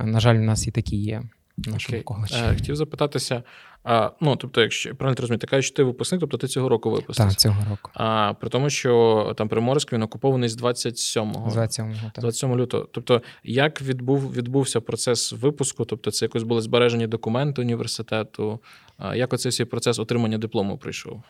На 0.03 0.19
жаль, 0.19 0.35
у 0.35 0.41
нас 0.41 0.67
і 0.67 0.71
такі 0.71 0.95
є. 0.97 1.21
нашому 1.57 2.03
коледжі. 2.03 2.35
Е, 2.35 2.53
хотів 2.55 2.75
запитатися. 2.75 3.43
А, 3.83 4.11
Ну, 4.21 4.35
тобто, 4.35 4.61
якщо 4.61 4.95
правильно 4.95 5.15
ти 5.15 5.21
розумієш, 5.21 5.65
що 5.65 5.75
ти 5.75 5.83
випускник, 5.83 6.21
тобто 6.21 6.37
ти 6.37 6.47
цього 6.47 6.69
року 6.69 6.91
випустився. 6.91 7.29
Так, 7.29 7.39
цього 7.39 7.55
року. 7.69 7.91
А 7.93 8.33
при 8.33 8.49
тому, 8.49 8.69
що 8.69 9.33
там 9.37 9.49
Приморськ 9.49 9.93
він 9.93 10.01
окупований 10.03 10.49
з 10.49 10.57
27-го. 10.61 11.49
27-го, 11.49 12.11
так. 12.13 12.21
27 12.21 12.55
лютого. 12.55 12.87
Тобто, 12.91 13.21
як 13.43 13.81
відбув 13.81 14.33
відбувся 14.33 14.81
процес 14.81 15.31
випуску? 15.33 15.85
Тобто, 15.85 16.11
це 16.11 16.25
якось 16.25 16.43
були 16.43 16.61
збережені 16.61 17.07
документи 17.07 17.61
університету? 17.61 18.59
А, 18.97 19.15
Як 19.15 19.33
оцей 19.33 19.49
всій 19.49 19.65
процес 19.65 19.99
отримання 19.99 20.37
диплому 20.37 20.77
прийшов? 20.77 21.21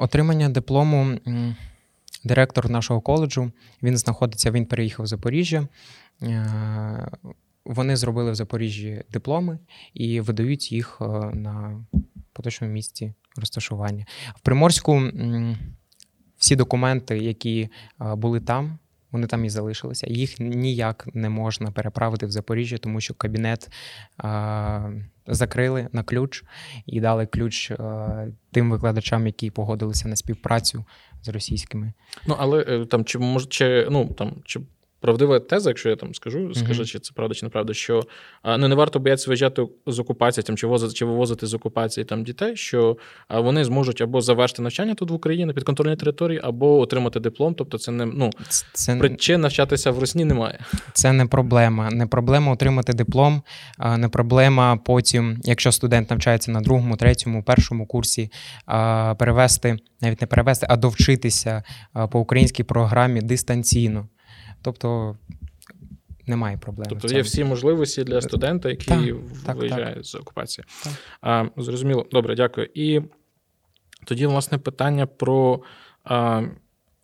Отримання 0.00 0.48
диплому. 0.48 1.18
Директор 2.24 2.70
нашого 2.70 3.00
коледжу 3.00 3.50
він 3.82 3.96
знаходиться, 3.96 4.50
він 4.50 4.66
переїхав 4.66 5.04
в 5.04 5.06
Запоріжжя. 5.06 5.68
Е, 7.66 7.72
вони 7.72 7.96
зробили 7.96 8.30
в 8.30 8.34
Запоріжжі 8.34 9.02
дипломи 9.12 9.58
і 9.94 10.20
видають 10.20 10.72
їх 10.72 10.98
е, 11.00 11.04
на 11.34 11.84
остаточному 12.28 12.72
місці 12.72 13.12
розташування. 13.36 14.06
В 14.36 14.40
Приморську 14.40 15.02
всі 16.38 16.56
документи, 16.56 17.18
які 17.18 17.68
були 17.98 18.40
там, 18.40 18.78
вони 19.10 19.26
там 19.26 19.44
і 19.44 19.50
залишилися. 19.50 20.06
Їх 20.10 20.40
ніяк 20.40 21.08
не 21.14 21.28
можна 21.28 21.70
переправити 21.70 22.26
в 22.26 22.30
Запоріжжя, 22.30 22.78
тому 22.78 23.00
що 23.00 23.14
кабінет 23.14 23.68
закрили 25.26 25.88
на 25.92 26.02
ключ 26.02 26.44
і 26.86 27.00
дали 27.00 27.26
ключ 27.26 27.72
тим 28.52 28.70
викладачам, 28.70 29.26
які 29.26 29.50
погодилися 29.50 30.08
на 30.08 30.16
співпрацю 30.16 30.84
з 31.26 31.28
російськими. 31.28 31.92
Ну 32.26 32.36
але 32.38 32.62
е, 32.68 32.86
там 32.86 33.04
чи 33.04 33.18
може 33.18 33.46
чи 33.46 33.88
ну 33.90 34.06
там 34.06 34.32
чи 34.44 34.60
правдива 35.00 35.40
теза, 35.40 35.70
якщо 35.70 35.88
я 35.88 35.96
там 35.96 36.14
скажу, 36.14 36.54
скажу, 36.54 36.84
чи 36.84 36.98
це 36.98 37.12
правда 37.14 37.34
чи 37.34 37.46
неправда, 37.46 37.74
що 37.74 38.02
ну, 38.44 38.68
не 38.68 38.74
варто 38.74 38.98
боятися 38.98 39.30
виїжджати 39.30 39.66
з 39.86 39.98
окупації 39.98 40.44
там, 40.44 40.56
чи 40.56 40.66
возити, 40.66 40.94
чи 40.94 41.04
вивозити 41.04 41.46
з 41.46 41.54
окупації 41.54 42.04
там 42.04 42.24
дітей, 42.24 42.56
що 42.56 42.96
вони 43.30 43.64
зможуть 43.64 44.00
або 44.00 44.20
завершити 44.20 44.62
навчання 44.62 44.94
тут 44.94 45.10
в 45.10 45.14
Україні 45.14 45.44
на 45.44 45.52
підконтрольній 45.52 45.96
території, 45.96 46.40
або 46.42 46.78
отримати 46.78 47.20
диплом. 47.20 47.54
Тобто, 47.54 47.78
це 47.78 47.92
не 47.92 48.06
ну 48.06 48.30
це 48.72 48.96
причин 48.96 49.40
навчатися 49.40 49.90
в 49.90 49.98
Росії 49.98 50.24
немає. 50.24 50.58
Це 50.92 51.12
не 51.12 51.26
проблема. 51.26 51.90
Не 51.90 52.06
проблема 52.06 52.52
отримати 52.52 52.92
диплом, 52.92 53.42
не 53.96 54.08
проблема 54.08 54.76
потім, 54.76 55.40
якщо 55.44 55.72
студент 55.72 56.10
навчається 56.10 56.50
на 56.50 56.60
другому, 56.60 56.96
третьому, 56.96 57.42
першому 57.42 57.86
курсі, 57.86 58.30
перевести, 59.18 59.76
навіть 60.00 60.20
не 60.20 60.26
перевести, 60.26 60.66
а 60.70 60.76
довчитися 60.76 61.62
по 62.10 62.20
українській 62.20 62.62
програмі 62.62 63.20
дистанційно. 63.20 64.08
Тобто 64.62 65.16
немає 66.26 66.56
проблем. 66.56 66.86
Тобто 66.90 67.08
є 67.08 67.22
всі 67.22 67.44
можливості 67.44 68.04
для 68.04 68.20
студента, 68.20 68.68
який 68.68 69.14
так, 69.46 69.56
виїжджає 69.56 69.94
так, 69.94 70.04
з 70.04 70.14
окупації. 70.14 70.64
Так. 70.84 70.92
А, 71.20 71.46
Зрозуміло, 71.56 72.06
добре, 72.12 72.34
дякую. 72.34 72.68
І 72.74 73.00
тоді, 74.04 74.26
власне, 74.26 74.58
питання 74.58 75.06
про. 75.06 75.62
А, 76.04 76.42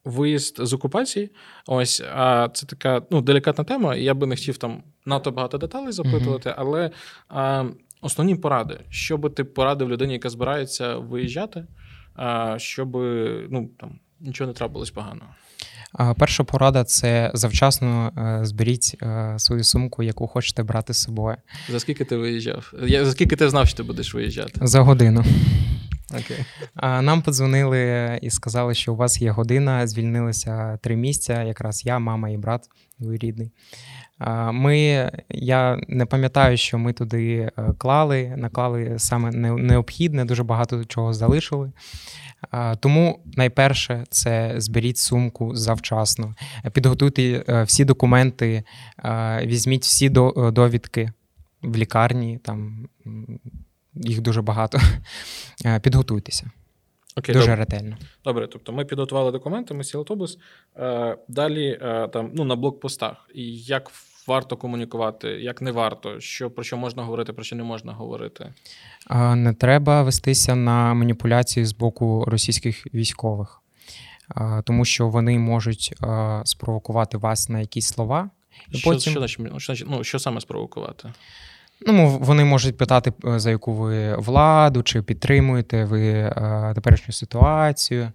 Виїзд 0.05 0.67
з 0.67 0.73
окупації, 0.73 1.31
ось 1.67 2.03
а 2.15 2.49
це 2.49 2.67
така 2.67 3.03
ну 3.11 3.21
делікатна 3.21 3.65
тема. 3.65 3.97
Я 3.97 4.15
би 4.15 4.27
не 4.27 4.37
хотів 4.37 4.57
там 4.57 4.83
надто 5.07 5.31
багато 5.31 5.59
деталей 5.59 5.93
запитувати, 5.93 6.51
uh-huh. 6.51 6.55
але 6.59 6.91
а, 7.29 7.65
основні 8.01 8.37
поради, 8.37 8.81
що 8.89 9.19
би 9.19 9.31
ти 9.31 9.45
порадив 9.45 9.89
людині, 9.89 10.13
яка 10.13 10.31
збирається 10.31 10.97
виїжджати, 10.97 11.67
а, 12.15 12.59
щоб 12.59 12.97
ну 13.51 13.71
там 13.79 14.01
нічого 14.21 14.49
не 14.49 14.55
трапилось 14.55 14.91
поганого. 14.91 15.31
Перша 16.19 16.45
порада 16.45 16.85
це 16.85 17.31
завчасно 17.35 18.13
е, 18.19 18.45
зберіть 18.45 18.97
е, 19.03 19.35
свою 19.37 19.65
сумку, 19.65 20.03
яку 20.03 20.27
хочете 20.27 20.63
брати 20.63 20.95
з 20.95 20.99
собою. 20.99 21.37
За 21.69 21.81
скільки 21.81 22.05
ти 22.05 22.17
виїжджав? 22.17 22.73
За 22.83 23.13
скільки 23.13 23.37
ти 23.37 23.49
знав, 23.49 23.69
що 23.69 23.77
ти 23.77 23.83
будеш 23.83 24.15
виїжджати? 24.15 24.61
За 24.63 24.81
годину. 24.81 25.25
Okay. 26.13 26.45
Нам 27.03 27.23
подзвонили 27.23 28.19
і 28.23 28.31
сказали, 28.31 28.75
що 28.75 28.93
у 28.93 28.97
вас 28.97 29.23
є 29.23 29.31
година, 29.31 29.87
звільнилися 29.87 30.79
три 30.83 30.97
місця, 30.97 31.43
якраз 31.43 31.87
я, 31.87 31.99
мама 31.99 32.29
і 32.29 32.37
брат 32.37 32.69
рідний. 33.01 33.51
Ми, 34.53 35.11
Я 35.29 35.81
не 35.89 36.07
пам'ятаю, 36.07 36.57
що 36.57 36.79
ми 36.79 36.93
туди 36.93 37.35
е, 37.59 37.73
клали, 37.79 38.35
наклали 38.37 38.95
саме 38.99 39.31
необхідне, 39.31 40.25
дуже 40.25 40.43
багато 40.43 40.85
чого 40.85 41.13
залишили. 41.13 41.73
Тому 42.81 43.25
найперше 43.37 44.05
це 44.11 44.55
зберіть 44.57 44.99
сумку 44.99 45.57
завчасно, 45.57 46.35
підготуйте 46.73 47.45
е, 47.49 47.63
всі 47.63 47.85
документи, 47.85 48.65
візьміть 49.43 49.83
всі 49.83 50.09
довідки 50.09 51.13
в 51.63 51.77
лікарні, 51.77 52.39
там 52.39 52.89
їх 53.95 54.21
дуже 54.21 54.43
багато. 54.43 54.79
Е, 55.65 55.81
підготуйтеся. 55.81 56.51
Окей, 57.17 57.35
Дуже 57.35 57.47
добре. 57.47 57.65
ретельно. 57.65 57.97
Добре, 58.25 58.47
тобто 58.47 58.73
ми 58.73 58.85
підготували 58.85 59.33
документи, 59.33 59.75
ми 59.75 59.85
сіли 59.85 60.01
автобус. 60.01 60.39
Е, 60.77 61.17
далі 61.29 61.79
там 62.13 62.31
ну, 62.35 62.45
на 62.45 62.57
блокпостах. 62.57 63.31
І 63.35 63.57
як 63.57 63.91
варто 64.27 64.57
комунікувати, 64.57 65.29
як 65.29 65.63
не 65.63 65.73
варто, 65.73 66.21
що 66.21 66.51
про 66.51 66.65
що 66.65 66.77
можна 66.77 67.03
говорити, 67.03 67.33
про 67.33 67.45
що 67.45 67.57
не 67.57 67.63
можна 67.63 67.93
говорити? 67.93 68.55
Не 69.35 69.55
треба 69.55 70.03
вестися 70.03 70.55
на 70.55 70.95
маніпуляції 70.95 71.67
з 71.67 71.73
боку 71.73 72.25
російських 72.25 72.95
військових, 72.95 73.63
тому 74.65 74.85
що 74.85 75.09
вони 75.09 75.39
можуть 75.39 75.95
спровокувати 76.45 77.17
вас 77.17 77.49
на 77.49 77.61
якісь 77.61 77.87
слова. 77.87 78.31
І 78.71 78.77
що, 78.77 78.91
потім... 78.91 79.29
що, 79.29 79.75
що, 79.75 79.85
ну, 79.89 80.05
що 80.05 80.19
саме 80.19 80.41
спровокувати? 80.41 81.13
Ну, 81.87 82.19
вони 82.19 82.45
можуть 82.45 82.77
питати, 82.77 83.13
е, 83.25 83.39
за 83.39 83.51
яку 83.51 83.75
ви 83.75 84.17
владу, 84.17 84.83
чи 84.83 85.03
підтримуєте 85.03 85.85
ви 85.85 86.09
е, 86.09 86.73
теперішню 86.75 87.13
ситуацію, 87.13 88.13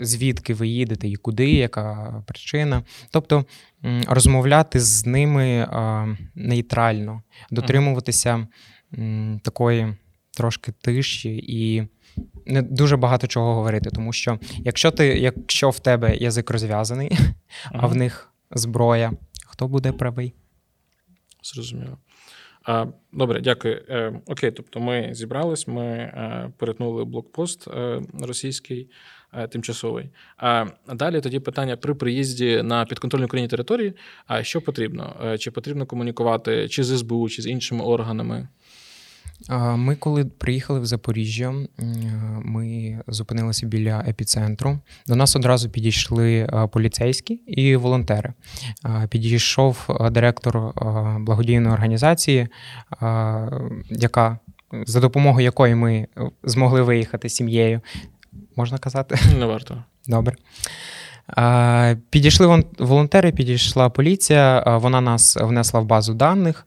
звідки 0.00 0.54
ви 0.54 0.68
їдете 0.68 1.08
і 1.08 1.16
куди, 1.16 1.50
яка 1.50 2.14
причина. 2.26 2.82
Тобто 3.10 3.44
розмовляти 4.08 4.80
з 4.80 5.06
ними 5.06 5.68
нейтрально, 6.34 7.22
дотримуватися 7.50 8.46
такої 9.42 9.94
трошки 10.30 10.72
тиші 10.80 11.44
і. 11.48 11.88
Не 12.46 12.62
дуже 12.62 12.96
багато 12.96 13.26
чого 13.26 13.54
говорити, 13.54 13.90
тому 13.90 14.12
що 14.12 14.38
якщо 14.58 14.90
ти, 14.90 15.06
якщо 15.06 15.70
в 15.70 15.78
тебе 15.78 16.16
язик 16.16 16.50
розв'язаний, 16.50 17.18
а 17.72 17.86
в 17.86 17.96
них 17.96 18.32
зброя, 18.50 19.12
хто 19.46 19.68
буде 19.68 19.92
правий? 19.92 20.34
Зрозуміло. 21.42 21.98
Добре, 23.12 23.40
дякую. 23.40 23.82
Е, 23.88 24.20
окей, 24.26 24.50
тобто 24.50 24.80
ми 24.80 25.08
зібрались, 25.12 25.68
ми 25.68 25.84
е, 25.84 26.52
перетнули 26.56 27.04
блокпост 27.04 27.68
е, 27.68 28.02
російський 28.20 28.90
тимчасовий. 29.50 30.10
А 30.36 30.66
далі 30.94 31.20
тоді 31.20 31.40
питання 31.40 31.76
при 31.76 31.94
приїзді 31.94 32.62
на 32.62 32.84
підконтрольну 32.84 33.26
Україні 33.26 33.48
території. 33.48 33.92
А 34.26 34.42
що 34.42 34.60
потрібно? 34.60 35.36
Чи 35.38 35.50
потрібно 35.50 35.86
комунікувати 35.86 36.68
чи 36.68 36.84
з 36.84 36.98
СБУ, 36.98 37.28
чи 37.28 37.42
з 37.42 37.46
іншими 37.46 37.84
органами? 37.84 38.48
Ми, 39.76 39.96
коли 39.96 40.24
приїхали 40.24 40.80
в 40.80 40.86
Запоріжжя, 40.86 41.54
ми 42.44 42.98
зупинилися 43.06 43.66
біля 43.66 44.04
епіцентру. 44.08 44.78
До 45.06 45.16
нас 45.16 45.36
одразу 45.36 45.70
підійшли 45.70 46.48
поліцейські 46.72 47.34
і 47.34 47.76
волонтери. 47.76 48.32
Підійшов 49.08 49.98
директор 50.10 50.72
благодійної 51.20 51.74
організації, 51.74 52.48
яка 53.90 54.38
за 54.86 55.00
допомогою 55.00 55.44
якої 55.44 55.74
ми 55.74 56.06
змогли 56.44 56.82
виїхати 56.82 57.28
сім'єю. 57.28 57.80
Можна 58.56 58.78
казати? 58.78 59.18
Не 59.38 59.46
варто. 59.46 59.84
Добре. 60.06 60.34
Підійшли 62.10 62.64
волонтери, 62.78 63.32
підійшла 63.32 63.88
поліція, 63.88 64.64
вона 64.66 65.00
нас 65.00 65.36
внесла 65.36 65.80
в 65.80 65.84
базу 65.84 66.14
даних, 66.14 66.66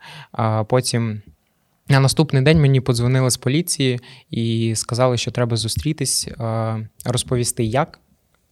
потім. 0.67 1.21
На 1.89 1.99
наступний 1.99 2.41
день 2.41 2.61
мені 2.61 2.81
подзвонили 2.81 3.29
з 3.29 3.37
поліції 3.37 3.99
і 4.29 4.73
сказали, 4.75 5.17
що 5.17 5.31
треба 5.31 5.57
зустрітись, 5.57 6.29
розповісти, 7.05 7.63
як 7.63 7.99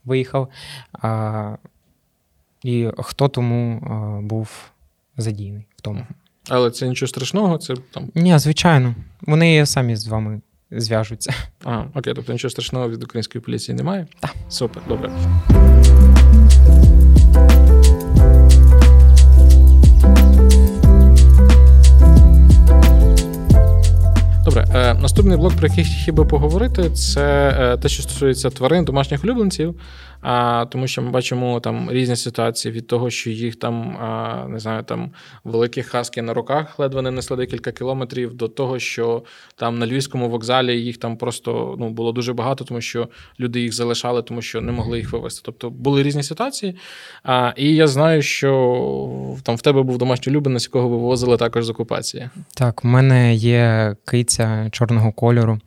виїхав, 0.06 0.50
і 2.64 2.88
хто 2.98 3.28
тому 3.28 3.82
був 4.24 4.50
задійний 5.18 5.66
в 5.76 5.82
тому. 5.82 6.08
Але 6.50 6.72
це 6.72 6.88
нічого 6.88 7.08
страшного, 7.08 7.58
це 7.58 7.74
там. 7.92 8.10
Ні, 8.16 8.40
звичайно. 8.40 8.96
Вони 9.22 9.66
самі 9.66 9.96
з 9.96 10.08
вами 10.08 10.42
зв'яжуться. 10.72 11.34
А, 11.64 11.84
окей, 11.96 12.14
тобто 12.14 12.34
нічого 12.34 12.52
страшного 12.52 12.90
від 12.90 13.04
української 13.04 13.42
поліції 13.42 13.76
немає? 13.76 14.08
Так. 14.20 14.36
Супер, 14.50 14.84
добре. 14.88 15.12
Добре, 24.54 24.68
е, 24.76 24.94
наступний 24.94 25.38
блок, 25.38 25.54
про 25.54 25.68
який 25.68 25.86
хотів 25.86 26.14
би 26.14 26.26
поговорити, 26.26 26.90
це 26.90 27.56
е, 27.60 27.78
те, 27.78 27.90
що 27.90 28.04
стосується 28.04 28.50
тварин, 28.50 28.86
домашніх 28.86 29.24
улюбленців. 29.24 29.76
А, 30.22 30.66
Тому 30.70 30.88
що 30.88 31.02
ми 31.02 31.10
бачимо 31.10 31.60
там 31.60 31.92
різні 31.92 32.16
ситуації 32.16 32.72
від 32.72 32.88
того, 32.88 33.10
що 33.10 33.30
їх 33.30 33.56
там 33.56 33.98
а, 33.98 34.46
не 34.48 34.60
знаю, 34.60 34.84
там 34.84 35.12
великі 35.44 35.82
хаски 35.82 36.22
на 36.22 36.34
руках 36.34 36.80
ледве 36.80 37.02
не 37.02 37.12
несли 37.12 37.38
декілька 37.38 37.72
кілометрів, 37.72 38.34
до 38.34 38.48
того, 38.48 38.80
що 38.80 39.24
там 39.56 39.80
на 39.80 39.88
львівському 39.88 40.30
вокзалі 40.30 40.82
їх 40.82 40.98
там 40.98 41.18
просто 41.18 41.76
ну 41.80 41.90
було 41.90 42.12
дуже 42.12 42.34
багато, 42.34 42.64
тому 42.64 42.82
що 42.82 43.10
люди 43.40 43.62
їх 43.62 43.74
залишали, 43.74 44.24
тому 44.24 44.42
що 44.42 44.62
не 44.62 44.72
могли 44.72 44.98
їх 44.98 45.12
вивезти. 45.12 45.42
Тобто 45.46 45.70
були 45.70 46.04
різні 46.04 46.24
ситуації. 46.24 46.76
А, 47.24 47.54
І 47.56 47.76
я 47.76 47.88
знаю, 47.88 48.22
що 48.22 49.38
там 49.44 49.56
в 49.56 49.62
тебе 49.62 49.84
був 49.84 49.98
домашній 49.98 50.34
улюбленець, 50.34 50.66
якого 50.66 50.90
вивозили 50.90 51.38
також 51.38 51.66
з 51.66 51.70
окупації. 51.70 52.30
Так, 52.54 52.86
у 52.86 52.88
мене 52.88 53.36
є 53.36 53.96
киця 54.06 54.70
чорного 54.72 55.12
кольору. 55.12 55.60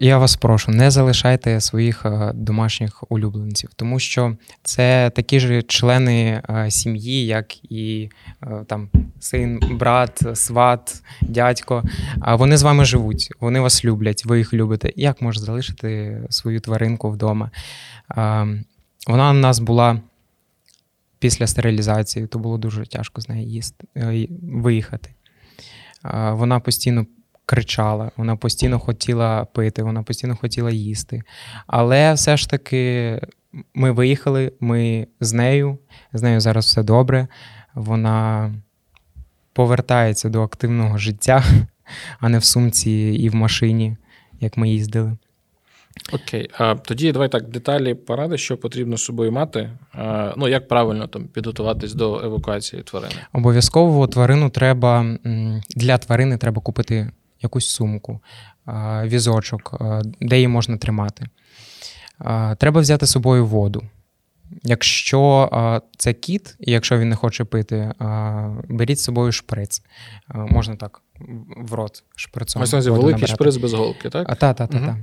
Я 0.00 0.18
вас 0.18 0.36
прошу, 0.36 0.70
не 0.72 0.90
залишайте 0.90 1.60
своїх 1.60 2.06
е, 2.06 2.32
домашніх 2.34 3.04
улюбленців, 3.08 3.70
тому 3.76 3.98
що 3.98 4.36
це 4.62 5.10
такі 5.14 5.40
ж 5.40 5.62
члени 5.62 6.42
е, 6.50 6.70
сім'ї, 6.70 7.26
як 7.26 7.72
і 7.72 8.10
е, 8.42 8.64
там 8.66 8.90
син, 9.20 9.60
брат, 9.70 10.22
сват, 10.34 11.02
дядько. 11.20 11.84
Вони 12.26 12.56
з 12.56 12.62
вами 12.62 12.84
живуть, 12.84 13.28
вони 13.40 13.60
вас 13.60 13.84
люблять, 13.84 14.24
ви 14.24 14.38
їх 14.38 14.54
любите. 14.54 14.92
Як 14.96 15.22
можна 15.22 15.44
залишити 15.44 16.20
свою 16.30 16.60
тваринку 16.60 17.10
вдома? 17.10 17.50
Вона 19.06 19.30
у 19.30 19.32
нас 19.32 19.58
була. 19.58 20.00
Після 21.18 21.46
стерилізації, 21.46 22.26
то 22.26 22.38
було 22.38 22.58
дуже 22.58 22.86
тяжко 22.86 23.20
з 23.20 23.28
нею 23.28 23.48
їсти, 23.48 23.86
виїхати. 24.42 25.10
Вона 26.32 26.60
постійно 26.60 27.06
кричала, 27.46 28.10
вона 28.16 28.36
постійно 28.36 28.78
хотіла 28.78 29.44
пити, 29.44 29.82
вона 29.82 30.02
постійно 30.02 30.36
хотіла 30.36 30.70
їсти. 30.70 31.22
Але 31.66 32.14
все 32.14 32.36
ж 32.36 32.50
таки 32.50 33.20
ми 33.74 33.92
виїхали, 33.92 34.52
ми 34.60 35.06
з 35.20 35.32
нею, 35.32 35.78
з 36.12 36.22
нею 36.22 36.40
зараз 36.40 36.64
все 36.64 36.82
добре. 36.82 37.28
Вона 37.74 38.54
повертається 39.52 40.28
до 40.28 40.42
активного 40.42 40.98
життя, 40.98 41.44
а 42.20 42.28
не 42.28 42.38
в 42.38 42.44
сумці 42.44 42.90
і 42.90 43.28
в 43.28 43.34
машині, 43.34 43.96
як 44.40 44.56
ми 44.56 44.68
їздили. 44.70 45.16
Окей, 46.12 46.50
а 46.58 46.74
тоді 46.74 47.12
давай 47.12 47.28
так 47.28 47.48
деталі 47.48 47.94
поради, 47.94 48.38
що 48.38 48.56
потрібно 48.56 48.96
з 48.96 49.04
собою 49.04 49.32
мати. 49.32 49.70
А, 49.92 50.34
ну 50.36 50.48
як 50.48 50.68
правильно 50.68 51.06
там 51.06 51.24
підготуватись 51.24 51.94
до 51.94 52.20
евакуації 52.24 52.82
тварини? 52.82 53.14
Обов'язково 53.32 54.06
тварину 54.06 54.50
треба 54.50 55.16
для 55.76 55.98
тварини 55.98 56.38
треба 56.38 56.62
купити 56.62 57.10
якусь 57.42 57.68
сумку, 57.68 58.20
візочок, 59.04 59.82
де 60.20 60.36
її 60.36 60.48
можна 60.48 60.76
тримати. 60.76 61.26
Треба 62.58 62.80
взяти 62.80 63.06
з 63.06 63.10
собою 63.10 63.46
воду. 63.46 63.82
Якщо 64.62 65.82
це 65.96 66.12
кіт, 66.12 66.56
і 66.60 66.72
якщо 66.72 66.98
він 66.98 67.08
не 67.08 67.16
хоче 67.16 67.44
пити, 67.44 67.92
беріть 68.68 68.98
з 68.98 69.04
собою 69.04 69.32
шприц. 69.32 69.82
Можна 70.34 70.76
так 70.76 71.02
в 71.56 71.74
рот 71.74 72.04
шприцом. 72.16 72.62
Ось 72.62 72.72
великий 72.72 72.98
набирати. 72.98 73.26
шприц 73.26 73.56
без 73.56 73.72
голки, 73.72 74.10
так? 74.10 74.38
Так, 74.38 74.56
так, 74.56 74.56
так. 74.56 74.82
Угу. 74.82 74.96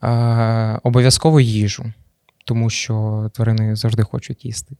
Та. 0.00 0.80
Обов'язково 0.82 1.40
їжу, 1.40 1.92
тому 2.44 2.70
що 2.70 3.30
тварини 3.34 3.76
завжди 3.76 4.02
хочуть 4.02 4.44
їсти. 4.44 4.76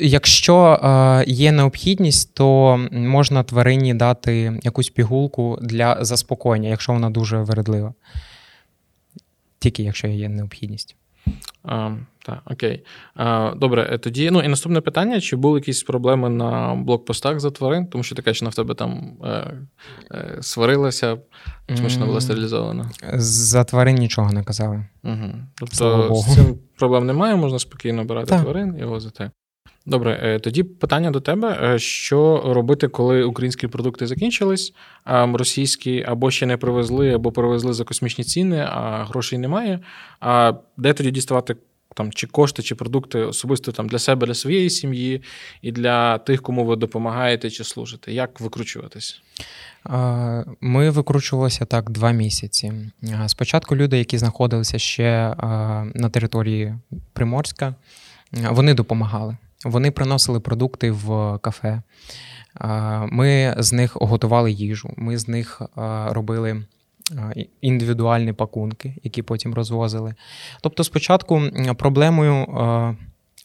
Якщо 0.00 0.80
є 1.26 1.52
необхідність, 1.52 2.34
то 2.34 2.76
можна 2.92 3.42
тварині 3.42 3.94
дати 3.94 4.60
якусь 4.62 4.90
пігулку 4.90 5.58
для 5.62 6.04
заспокоєння, 6.04 6.68
якщо 6.68 6.92
вона 6.92 7.10
дуже 7.10 7.38
вередлива. 7.38 7.94
Тільки 9.58 9.82
якщо 9.82 10.06
є 10.06 10.28
необхідність. 10.28 10.96
А, 11.64 11.90
Так, 12.26 12.42
окей. 12.44 12.84
А, 13.14 13.52
Добре, 13.56 13.88
е, 13.92 13.98
тоді 13.98 14.30
ну 14.30 14.40
і 14.40 14.48
наступне 14.48 14.80
питання: 14.80 15.20
чи 15.20 15.36
були 15.36 15.60
якісь 15.60 15.82
проблеми 15.82 16.28
на 16.28 16.74
блокпостах 16.74 17.40
за 17.40 17.50
тварин? 17.50 17.86
Тому 17.86 18.04
що 18.04 18.14
таке, 18.14 18.34
що 18.34 18.44
на 18.44 18.50
в 18.50 18.54
тебе 18.54 18.74
там 18.74 19.12
е, 19.24 19.54
е, 20.12 20.38
сварилася, 20.40 21.18
чому 21.76 21.88
ж 21.88 22.00
не 22.00 22.06
була 22.06 22.20
стерилізована? 22.20 22.90
За 23.14 23.64
тварин 23.64 23.96
нічого 23.96 24.32
не 24.32 24.44
казали. 24.44 24.86
Угу. 25.04 25.32
Тобто 25.54 26.14
з 26.14 26.34
цим 26.34 26.58
проблем 26.78 27.06
немає, 27.06 27.36
можна 27.36 27.58
спокійно 27.58 28.04
брати 28.04 28.26
так. 28.26 28.42
тварин 28.42 28.76
і 28.80 28.84
возити. 28.84 29.30
Добре, 29.86 30.20
е, 30.22 30.38
тоді 30.38 30.62
питання 30.62 31.10
до 31.10 31.20
тебе: 31.20 31.58
е, 31.62 31.78
що 31.78 32.42
робити, 32.46 32.88
коли 32.88 33.24
українські 33.24 33.66
продукти 33.68 34.06
закінчились, 34.06 34.72
а 35.04 35.26
російські 35.26 36.04
або 36.08 36.30
ще 36.30 36.46
не 36.46 36.56
привезли, 36.56 37.14
або 37.14 37.32
привезли 37.32 37.72
за 37.72 37.84
космічні 37.84 38.24
ціни, 38.24 38.66
а 38.70 39.04
грошей 39.04 39.38
немає. 39.38 39.80
А 40.20 40.52
де 40.76 40.92
тоді 40.92 41.10
діставати 41.10 41.56
там 41.94 42.12
чи 42.12 42.26
кошти, 42.26 42.62
чи 42.62 42.74
продукти 42.74 43.18
особисто 43.18 43.72
там 43.72 43.88
для 43.88 43.98
себе, 43.98 44.26
для 44.26 44.34
своєї 44.34 44.70
сім'ї 44.70 45.22
і 45.62 45.72
для 45.72 46.18
тих, 46.18 46.42
кому 46.42 46.64
ви 46.64 46.76
допомагаєте 46.76 47.50
чи 47.50 47.64
служите? 47.64 48.12
Як 48.12 48.40
викручуватись? 48.40 49.22
Ми 50.60 50.90
викручувалися 50.90 51.64
так 51.64 51.90
два 51.90 52.10
місяці. 52.10 52.72
Спочатку 53.26 53.76
люди, 53.76 53.98
які 53.98 54.18
знаходилися 54.18 54.78
ще 54.78 55.34
на 55.94 56.10
території 56.12 56.74
Приморська, 57.12 57.74
вони 58.32 58.74
допомагали. 58.74 59.36
Вони 59.64 59.90
приносили 59.90 60.40
продукти 60.40 60.90
в 60.90 61.38
кафе. 61.38 61.82
Ми 63.10 63.54
з 63.58 63.72
них 63.72 63.96
готували 63.96 64.52
їжу, 64.52 64.94
ми 64.96 65.18
з 65.18 65.28
них 65.28 65.62
робили 66.06 66.64
індивідуальні 67.60 68.32
пакунки, 68.32 68.94
які 69.02 69.22
потім 69.22 69.54
розвозили. 69.54 70.14
Тобто, 70.60 70.84
спочатку 70.84 71.42
проблемою 71.76 72.46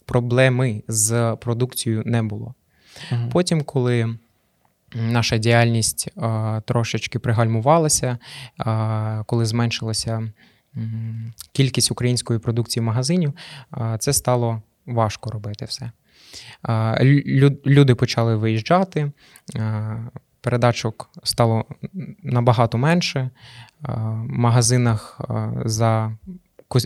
проблеми 0.06 0.84
з 0.88 1.36
продукцією 1.36 2.04
не 2.06 2.24
було. 2.24 2.54
Угу. 3.12 3.22
Потім, 3.32 3.64
коли 3.64 4.18
наша 4.96 5.38
діяльність 5.38 6.10
трошечки 6.66 7.20
пригальмувалася, 7.20 8.18
коли 9.26 9.46
зменшилася 9.46 10.32
кількість 11.52 11.92
української 11.92 12.40
продукції 12.40 12.82
в 12.82 12.86
магазинів, 12.86 13.34
це 14.00 14.14
стало 14.14 14.62
важко 14.86 15.32
робити 15.32 15.66
все. 15.66 15.92
Люди 17.66 17.96
почали 17.96 18.36
виїжджати, 18.36 19.12
передачок 20.42 21.10
стало 21.24 21.66
набагато 22.24 22.78
менше. 22.78 23.30
В 23.82 24.16
магазинах 24.28 25.22
за 25.66 26.18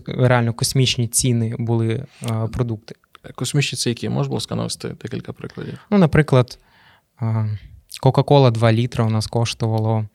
реально 0.08 0.54
космічні 0.54 1.08
ціни 1.08 1.56
були 1.60 2.06
продукти. 2.52 2.96
Космічні 3.36 3.78
це 3.78 3.90
які? 3.90 4.10
Можеш 4.10 4.28
було 4.28 4.40
сканувати 4.40 4.90
декілька 4.90 5.34
прикладів? 5.34 5.80
Ну, 5.90 5.98
Наприклад, 5.98 6.60
Кока-Кола 8.02 8.52
2 8.52 8.74
літра 8.74 9.06
у 9.06 9.10
нас 9.10 9.28
коштувало 9.28 10.06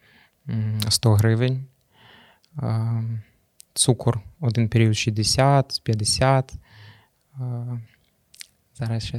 100 0.88 1.12
гривень. 1.12 1.64
Цукор 3.74 4.20
один 4.40 4.68
період 4.68 4.96
60, 4.96 5.80
50. 5.84 6.52
Зараз 8.80 9.04
ще 9.04 9.18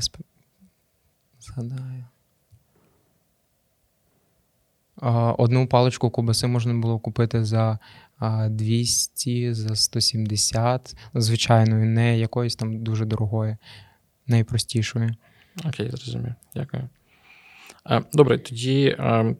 згадаю. 1.39 2.03
Одну 5.37 5.67
паличку 5.67 6.09
кубаси 6.09 6.47
можна 6.47 6.73
було 6.73 6.99
купити 6.99 7.43
за 7.43 7.79
200, 8.49 9.53
за 9.53 9.75
170, 9.75 10.95
звичайною, 11.13 11.85
не 11.85 12.19
якоїсь 12.19 12.55
там 12.55 12.83
дуже 12.83 13.05
дорогої, 13.05 13.57
найпростішої. 14.27 15.09
Окей, 15.65 15.89
зрозумів. 15.89 16.33
Дякую. 16.55 16.89
Добре, 18.13 18.37
тоді 18.37 18.95
е, 18.99 19.35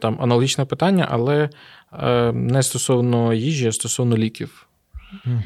там 0.00 0.22
аналогічне 0.22 0.64
питання, 0.64 1.08
але 1.10 1.50
е, 1.92 2.32
не 2.32 2.62
стосовно 2.62 3.34
їжі, 3.34 3.66
а 3.66 3.72
стосовно 3.72 4.16
ліків. 4.16 4.68
Угу. 5.26 5.42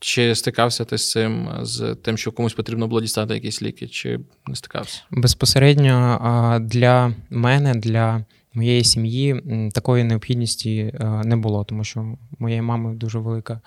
Чи 0.00 0.34
стикався 0.34 0.84
ти 0.84 0.98
з 0.98 1.10
цим, 1.10 1.48
з 1.62 1.96
тим, 2.02 2.18
що 2.18 2.32
комусь 2.32 2.54
потрібно 2.54 2.88
було 2.88 3.00
дістати 3.00 3.34
якісь 3.34 3.62
ліки, 3.62 3.88
чи 3.88 4.20
не 4.46 4.56
стикався? 4.56 5.02
Безпосередньо 5.10 6.58
для 6.62 7.14
мене, 7.30 7.74
для 7.74 8.24
моєї 8.54 8.84
сім'ї 8.84 9.42
такої 9.74 10.04
необхідності 10.04 10.94
не 11.24 11.36
було, 11.36 11.64
тому 11.64 11.84
що 11.84 12.16
моєї 12.38 12.62
мами 12.62 12.94
дуже 12.94 13.18
велика 13.18 13.60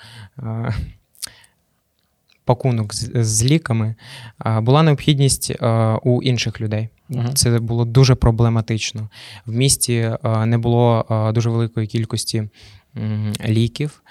пакунок 2.45 2.93
з, 2.93 3.43
ліками. 3.45 3.95
Була 4.45 4.83
необхідність 4.83 5.55
у 6.03 6.21
інших 6.23 6.61
людей. 6.61 6.89
Це 7.33 7.59
було 7.59 7.85
дуже 7.85 8.15
проблематично. 8.15 9.09
В 9.45 9.51
місті 9.51 10.11
не 10.45 10.57
було 10.57 11.05
дуже 11.35 11.49
великої 11.49 11.87
кількості 11.87 12.49
ліків 13.45 14.04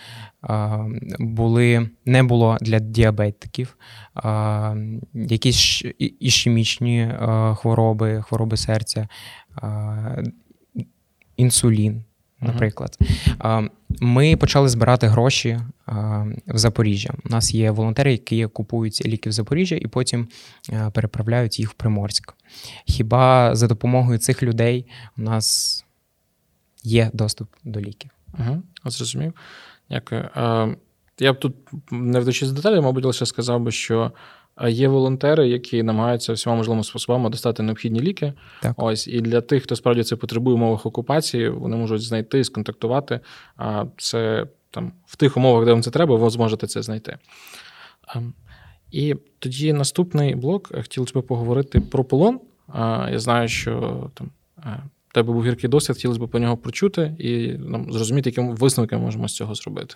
були, 1.19 1.91
не 2.05 2.23
було 2.23 2.59
для 2.61 2.79
діабетиків, 2.79 3.77
якісь 5.15 5.85
ішемічні 5.99 7.13
хвороби, 7.57 8.23
хвороби 8.23 8.57
серця, 8.57 9.09
інсулін. 11.37 12.05
Наприклад, 12.43 12.99
ми 14.01 14.37
почали 14.37 14.69
збирати 14.69 15.07
гроші 15.07 15.61
в 16.47 16.59
Запоріжжя. 16.59 17.15
У 17.25 17.29
нас 17.29 17.55
є 17.55 17.71
волонтери, 17.71 18.13
які 18.13 18.47
купують 18.47 19.07
ліки 19.07 19.31
в 19.31 19.33
Запоріжжя 19.33 19.77
і 19.77 19.87
потім 19.87 20.29
переправляють 20.93 21.59
їх 21.59 21.71
в 21.71 21.75
Приморськ. 21.75 22.35
Хіба 22.87 23.57
за 23.57 23.67
допомогою 23.67 24.19
цих 24.19 24.43
людей 24.43 24.87
у 25.19 25.23
нас 25.23 25.85
є 26.83 27.11
доступ 27.13 27.49
до 27.65 27.81
ліків? 27.81 28.11
Угу, 28.39 28.63
Зрозумів. 28.85 29.33
Дякую. 29.91 30.29
Я 31.19 31.33
б 31.33 31.39
тут, 31.39 31.55
не 31.91 32.21
вдачись 32.21 32.53
деталі, 32.53 32.81
мабуть, 32.81 33.05
лише 33.05 33.27
сказав 33.27 33.61
би, 33.61 33.71
що 33.71 34.13
є 34.69 34.89
волонтери, 34.89 35.49
які 35.49 35.83
намагаються 35.83 36.33
всіма 36.33 36.55
можливими 36.55 36.85
способами 36.85 37.31
достати 37.31 37.63
необхідні 37.63 38.01
ліки. 38.01 38.33
Так. 38.63 38.75
Ось 38.77 39.09
і 39.09 39.21
для 39.21 39.41
тих, 39.41 39.63
хто 39.63 39.77
справді 39.77 40.03
це 40.03 40.17
потребує 40.17 40.55
умовах 40.55 40.87
окупації, 40.87 41.49
вони 41.49 41.77
можуть 41.77 42.03
знайти, 42.03 42.45
сконтактувати. 42.45 43.21
А 43.57 43.85
це 43.97 44.47
там 44.71 44.93
в 45.07 45.17
тих 45.17 45.37
умовах, 45.37 45.65
де 45.65 45.73
вам 45.73 45.83
це 45.83 45.91
треба, 45.91 46.17
ви 46.17 46.31
зможете 46.31 46.67
це 46.67 46.83
знайти. 46.83 47.19
І 48.91 49.15
тоді 49.39 49.73
наступний 49.73 50.35
блок 50.35 50.69
хотілося 50.77 51.21
б 51.21 51.27
поговорити 51.27 51.81
про 51.81 52.05
полон. 52.05 52.41
Я 53.11 53.19
знаю, 53.19 53.49
що 53.49 54.11
там 54.15 54.31
е, 54.59 54.83
тебе 55.13 55.33
був 55.33 55.45
гіркий 55.45 55.71
досвід, 55.71 55.97
хотілося 55.97 56.21
б 56.21 56.29
по 56.29 56.39
нього 56.39 56.57
прочути 56.57 57.15
і 57.19 57.49
нам 57.49 57.93
зрозуміти, 57.93 58.31
які 58.31 58.41
висновки 58.41 58.97
можемо 58.97 59.29
з 59.29 59.35
цього 59.35 59.55
зробити. 59.55 59.95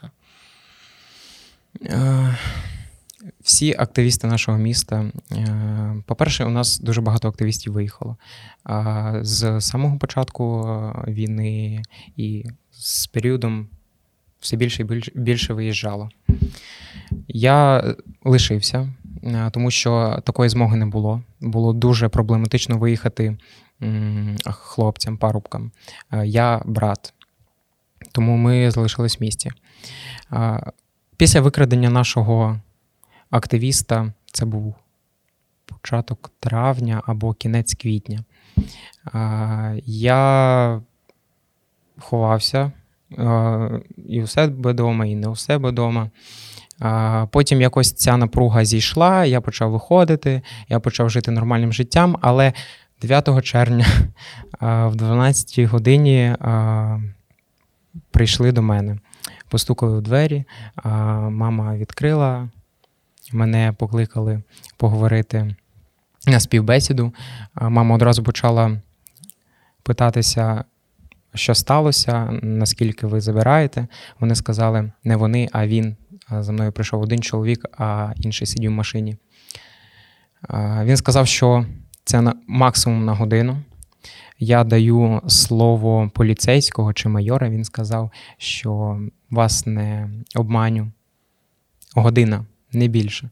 Е, 1.82 2.36
всі 3.40 3.74
активісти 3.78 4.26
нашого 4.26 4.58
міста. 4.58 5.10
Е, 5.32 6.02
по-перше, 6.06 6.44
у 6.44 6.50
нас 6.50 6.80
дуже 6.80 7.00
багато 7.00 7.28
активістів 7.28 7.72
виїхало. 7.72 8.16
З 9.20 9.60
самого 9.60 9.98
початку 9.98 10.62
війни 11.08 11.82
і 12.16 12.44
з 12.72 13.06
періодом 13.06 13.68
все 14.40 14.56
більше 14.56 14.82
і 14.82 15.10
більше 15.14 15.54
виїжджало. 15.54 16.08
Я 17.28 17.84
лишився, 18.24 18.92
е, 19.24 19.50
тому 19.52 19.70
що 19.70 20.22
такої 20.24 20.50
змоги 20.50 20.76
не 20.76 20.86
було. 20.86 21.22
Було 21.40 21.72
дуже 21.72 22.08
проблематично 22.08 22.78
виїхати 22.78 23.36
хлопцям, 24.46 25.16
парубкам. 25.16 25.72
Е, 26.12 26.26
я 26.26 26.62
брат, 26.64 27.14
тому 28.12 28.36
ми 28.36 28.70
залишились 28.70 29.20
в 29.20 29.22
місті. 29.22 29.50
Після 31.16 31.40
викрадення 31.40 31.90
нашого 31.90 32.60
активіста, 33.30 34.12
це 34.26 34.44
був 34.44 34.74
початок 35.66 36.30
травня 36.40 37.02
або 37.06 37.32
кінець 37.32 37.74
квітня. 37.74 38.24
Я 39.84 40.80
ховався 41.98 42.72
і 44.08 44.22
у 44.22 44.26
себе 44.26 44.72
вдома, 44.72 45.06
і 45.06 45.14
не 45.14 45.28
у 45.28 45.36
себе 45.36 45.70
вдома. 45.70 46.10
Потім 47.30 47.60
якось 47.60 47.92
ця 47.92 48.16
напруга 48.16 48.64
зійшла, 48.64 49.24
я 49.24 49.40
почав 49.40 49.70
виходити, 49.70 50.42
я 50.68 50.80
почав 50.80 51.10
жити 51.10 51.30
нормальним 51.30 51.72
життям, 51.72 52.16
але 52.20 52.52
9 53.04 53.44
червня 53.44 53.86
в 54.60 54.94
12 54.94 55.58
й 55.58 55.64
годині 55.64 56.36
прийшли 58.10 58.52
до 58.52 58.62
мене, 58.62 58.98
постукали 59.48 59.98
у 59.98 60.00
двері, 60.00 60.44
мама 61.30 61.76
відкрила, 61.76 62.48
мене 63.32 63.72
покликали 63.78 64.42
поговорити 64.76 65.56
на 66.26 66.40
співбесіду. 66.40 67.12
Мама 67.54 67.94
одразу 67.94 68.22
почала 68.22 68.80
питатися, 69.82 70.64
що 71.34 71.54
сталося, 71.54 72.38
наскільки 72.42 73.06
ви 73.06 73.20
забираєте. 73.20 73.86
Вони 74.20 74.34
сказали, 74.34 74.92
не 75.04 75.16
вони, 75.16 75.48
а 75.52 75.66
він. 75.66 75.96
За 76.30 76.52
мною 76.52 76.72
прийшов 76.72 77.02
один 77.02 77.22
чоловік, 77.22 77.66
а 77.78 78.12
інший 78.16 78.46
сидів 78.46 78.70
в 78.70 78.74
машині. 78.74 79.16
Він 80.82 80.96
сказав, 80.96 81.26
що 81.26 81.66
це 82.04 82.20
на 82.20 82.34
максимум 82.46 83.04
на 83.04 83.14
годину. 83.14 83.56
Я 84.38 84.64
даю 84.64 85.20
слово 85.28 86.10
поліцейського 86.14 86.92
чи 86.92 87.08
майора. 87.08 87.48
Він 87.48 87.64
сказав, 87.64 88.10
що 88.38 89.00
вас 89.30 89.66
не 89.66 90.10
обманю. 90.34 90.92
Година, 91.94 92.44
не 92.72 92.88
більше. 92.88 93.30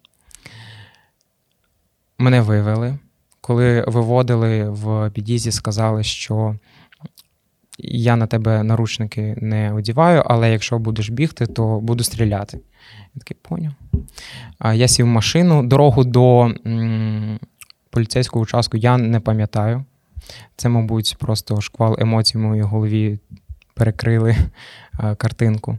Мене 2.18 2.40
вивели. 2.40 2.98
Коли 3.40 3.84
виводили 3.86 4.70
в 4.70 5.10
під'їзді, 5.10 5.52
сказали, 5.52 6.02
що 6.02 6.56
я 7.78 8.16
на 8.16 8.26
тебе 8.26 8.62
наручники 8.62 9.36
не 9.40 9.72
одіваю, 9.72 10.22
але 10.26 10.52
якщо 10.52 10.78
будеш 10.78 11.10
бігти, 11.10 11.46
то 11.46 11.80
буду 11.80 12.04
стріляти. 12.04 12.60
Я 13.14 13.18
такий 13.18 13.36
поняв. 13.42 13.72
Я 14.74 14.88
сів 14.88 15.06
в 15.06 15.08
машину. 15.08 15.62
Дорогу 15.62 16.04
до 16.04 16.54
м, 16.66 17.38
поліцейського 17.92 18.42
участку 18.42 18.76
я 18.76 18.98
не 18.98 19.20
пам'ятаю. 19.20 19.84
Це, 20.56 20.68
мабуть, 20.68 21.16
просто 21.18 21.60
шквал 21.60 21.96
емоцій 21.98 22.38
в 22.38 22.40
моїй 22.40 22.62
голові 22.62 23.18
перекрили 23.74 24.36
а, 24.92 25.14
картинку. 25.16 25.78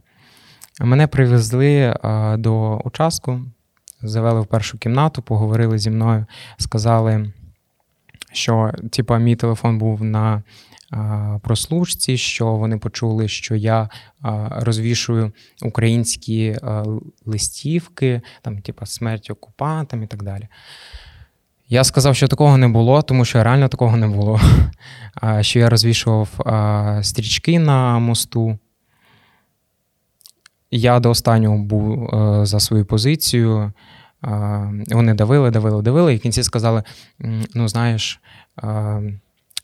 Мене 0.81 1.07
привезли 1.07 1.95
до 2.37 2.77
участку, 2.77 3.41
завели 4.01 4.41
в 4.41 4.45
першу 4.45 4.77
кімнату, 4.77 5.21
поговорили 5.21 5.79
зі 5.79 5.89
мною, 5.89 6.25
сказали, 6.57 7.33
що 8.31 8.71
типа, 8.91 9.17
мій 9.17 9.35
телефон 9.35 9.77
був 9.77 10.03
на 10.03 10.43
прослушці, 11.41 12.17
що 12.17 12.55
вони 12.55 12.77
почули, 12.77 13.27
що 13.27 13.55
я 13.55 13.89
розвішую 14.51 15.31
українські 15.61 16.57
листівки, 17.25 18.21
там, 18.41 18.61
типа 18.61 18.85
смерть 18.85 19.29
окупантам 19.29 20.03
і 20.03 20.07
так 20.07 20.23
далі. 20.23 20.47
Я 21.73 21.83
сказав, 21.83 22.15
що 22.15 22.27
такого 22.27 22.57
не 22.57 22.67
було, 22.67 23.01
тому 23.01 23.25
що 23.25 23.43
реально 23.43 23.67
такого 23.67 23.97
не 23.97 24.07
було. 24.07 24.41
Що 25.41 25.59
я 25.59 25.69
розвішував 25.69 26.29
стрічки 27.01 27.59
на 27.59 27.99
мосту. 27.99 28.57
Я 30.71 30.99
до 30.99 31.09
останнього 31.09 31.57
був 31.57 32.09
за 32.45 32.59
свою 32.59 32.85
позицію. 32.85 33.71
Вони 34.91 35.13
давили, 35.13 35.51
давили, 35.51 35.81
давили, 35.81 36.13
і 36.13 36.17
в 36.17 36.19
кінці 36.19 36.43
сказали: 36.43 36.83
ну, 37.53 37.67
знаєш, 37.67 38.21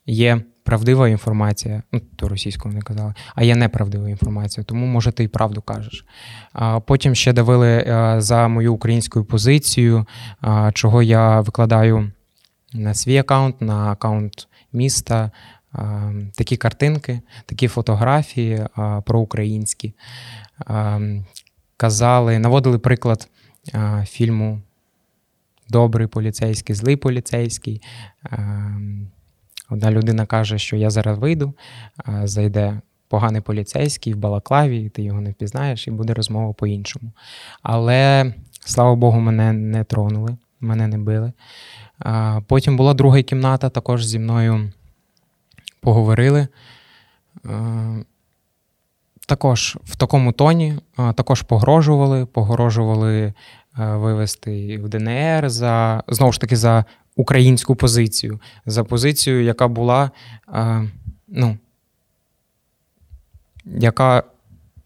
є 0.06 0.42
правдива 0.70 1.10
інформація, 1.10 1.84
ну, 1.92 2.02
то 2.16 2.30
російською 2.30 2.76
не 2.76 2.82
казали, 2.82 3.14
а 3.36 3.44
є 3.44 3.56
неправдива 3.56 4.10
інформація, 4.10 4.64
тому, 4.64 4.86
може, 4.86 5.12
ти 5.12 5.24
і 5.24 5.28
правду 5.28 5.62
кажеш. 5.62 6.06
А 6.54 6.80
Потім 6.80 7.16
ще 7.16 7.34
давили 7.34 7.68
е, 7.68 8.16
за 8.22 8.48
мою 8.48 8.74
українську 8.74 9.24
позицію, 9.24 10.06
чого 10.74 11.04
я 11.04 11.42
викладаю 11.42 12.12
на 12.74 12.94
свій 12.94 13.18
аккаунт, 13.18 13.62
на 13.62 13.92
аккаунт 13.92 14.48
міста. 14.74 15.32
Такі 16.36 16.58
картинки, 16.58 17.22
такі 17.46 17.68
фотографії 17.68 18.66
проукраїнські. 19.06 19.94
Казали, 21.78 22.40
наводили 22.40 22.80
приклад 22.80 23.28
фільму 24.06 24.62
Добрий 25.70 26.08
поліцейський, 26.08 26.76
злий 26.76 26.96
поліцейський. 26.96 27.82
Одна 29.70 29.92
людина 29.92 30.26
каже, 30.26 30.58
що 30.58 30.76
я 30.76 30.90
зараз 30.90 31.18
вийду, 31.18 31.54
зайде 32.24 32.82
поганий 33.08 33.42
поліцейський 33.42 34.14
в 34.14 34.18
Балаклаві, 34.18 34.90
ти 34.90 35.02
його 35.02 35.22
не 35.22 35.32
впізнаєш, 35.32 35.88
і 35.88 35.92
буде 35.92 36.14
розмова 36.14 36.54
по-іншому. 36.54 37.12
Але, 37.62 38.34
слава 38.66 38.96
Богу, 38.96 39.20
мене 39.20 39.54
не 39.54 39.84
тронули, 39.84 40.38
мене 40.60 40.88
не 40.88 40.98
били. 40.98 41.32
Потім 42.48 42.78
була 42.78 42.94
друга 42.94 43.22
кімната, 43.22 43.70
також 43.70 44.06
зі 44.06 44.20
мною 44.20 44.72
поговорили. 45.82 46.48
Також 49.28 49.78
в 49.84 49.96
такому 49.96 50.32
тоні, 50.32 50.80
також 51.16 51.42
погрожували, 51.42 52.26
погрожували 52.26 53.34
вивести 53.78 54.78
в 54.78 54.90
ДНР 54.90 55.50
за 55.50 56.04
знову 56.08 56.32
ж 56.32 56.42
таки 56.42 56.56
за 56.56 56.86
українську 57.20 57.76
позицію, 57.76 58.42
за 58.66 58.84
позицію, 58.84 59.44
яка 59.44 59.68
була, 59.68 60.12
е, 60.54 60.90
ну, 61.28 61.58
яка 63.66 64.24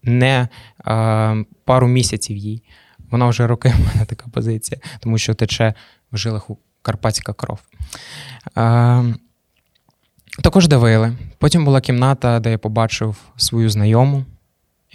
не 0.02 0.48
е, 0.86 1.44
пару 1.64 1.88
місяців 1.88 2.36
їй. 2.36 2.62
Вона 3.10 3.28
вже 3.28 3.46
роки 3.46 3.68
в 3.68 3.86
мене 3.86 4.06
така 4.06 4.26
позиція, 4.32 4.80
тому 5.00 5.18
що 5.18 5.34
тече 5.34 5.74
в 6.12 6.16
жилах 6.16 6.50
у 6.50 6.58
карпатська 6.82 7.32
кров. 7.32 7.60
Е, 8.56 9.14
також 10.42 10.68
давили. 10.68 11.16
Потім 11.38 11.64
була 11.64 11.80
кімната, 11.80 12.40
де 12.40 12.50
я 12.50 12.58
побачив 12.58 13.16
свою 13.36 13.70
знайому, 13.70 14.24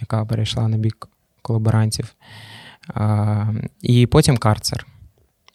яка 0.00 0.24
перейшла 0.24 0.68
на 0.68 0.76
бік 0.76 1.08
колаборантів. 1.42 2.14
І 3.80 4.06
потім 4.06 4.36
карцер. 4.36 4.86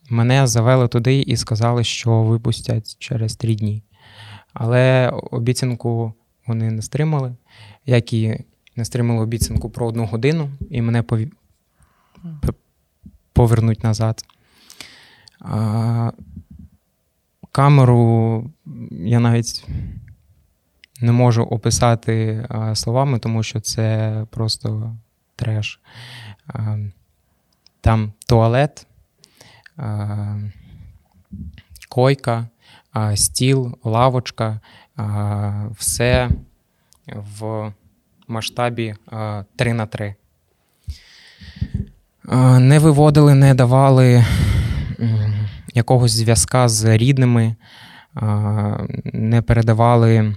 Мене 0.10 0.48
завели 0.48 0.88
туди 0.88 1.22
і 1.22 1.38
сказали, 1.38 1.84
що 1.84 2.24
випустять 2.24 2.96
через 3.00 3.36
три 3.36 3.56
дні. 3.56 3.84
Але 4.54 5.10
обіцянку 5.32 6.13
вони 6.48 6.72
не 6.72 6.82
стримали, 6.82 7.36
як 7.86 8.13
і 8.13 8.44
не 8.76 8.86
стримали 8.86 9.22
обіцянку 9.22 9.70
про 9.70 9.88
одну 9.88 10.06
годину, 10.06 10.50
і 10.70 10.82
мене 10.82 11.04
пові... 11.04 11.32
повернуть 13.34 13.84
назад. 13.84 14.26
А, 15.39 16.12
Камеру 17.52 18.52
я 18.91 19.20
навіть 19.20 19.68
не 21.02 21.12
можу 21.12 21.44
описати 21.44 22.48
словами, 22.74 23.20
тому 23.20 23.44
що 23.44 23.60
це 23.60 24.26
просто 24.30 24.96
треш. 25.36 25.80
Там 27.82 28.13
туалет, 28.28 28.88
койка, 31.90 32.48
стіл, 33.16 33.78
лавочка, 33.84 34.60
все 35.78 36.30
в 37.08 37.72
масштабі 38.28 38.96
3 39.56 39.74
на 39.74 39.86
3. 39.86 40.16
Не 42.60 42.80
виводили, 42.80 43.36
не 43.36 43.54
давали 43.54 44.26
якогось 45.74 46.12
зв'язка 46.12 46.68
з 46.68 46.98
рідними, 46.98 47.56
не 49.04 49.42
передавали 49.42 50.36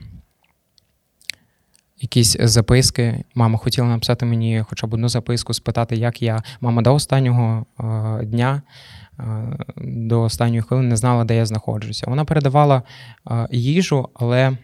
якісь 2.01 2.37
записки. 2.41 3.25
Мама 3.35 3.59
хотіла 3.59 3.89
написати 3.89 4.27
мені 4.27 4.65
хоча 4.69 4.87
б 4.87 4.95
одну 4.95 5.09
записку, 5.09 5.55
спитати, 5.55 5.97
як 5.97 6.23
я. 6.23 6.43
Мама 6.61 6.83
до 6.83 6.95
останнього 6.95 7.67
дня, 8.23 8.63
до 9.77 10.23
останньої 10.23 10.63
хвилини 10.63 10.89
не 10.89 10.97
знала, 10.97 11.25
де 11.25 11.37
я 11.37 11.47
знаходжуся. 11.47 12.07
Вона 12.09 12.25
передавала 12.25 12.83
їжу, 13.51 14.09
але 14.15 14.57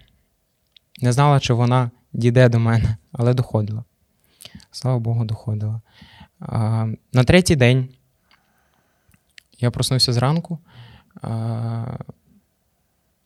не 1.03 1.13
знала, 1.13 1.41
чи 1.41 1.55
вона 1.55 1.91
дійде 2.13 2.49
до 2.49 2.59
мене, 2.59 2.97
але 3.13 3.35
доходила. 3.35 3.85
Слава 4.71 4.99
Богу, 4.99 5.25
доходила. 5.25 5.81
На 7.13 7.25
третій 7.27 7.57
день 7.57 7.89
я 9.59 9.71
проснувся 9.71 10.13
зранку. 10.13 10.59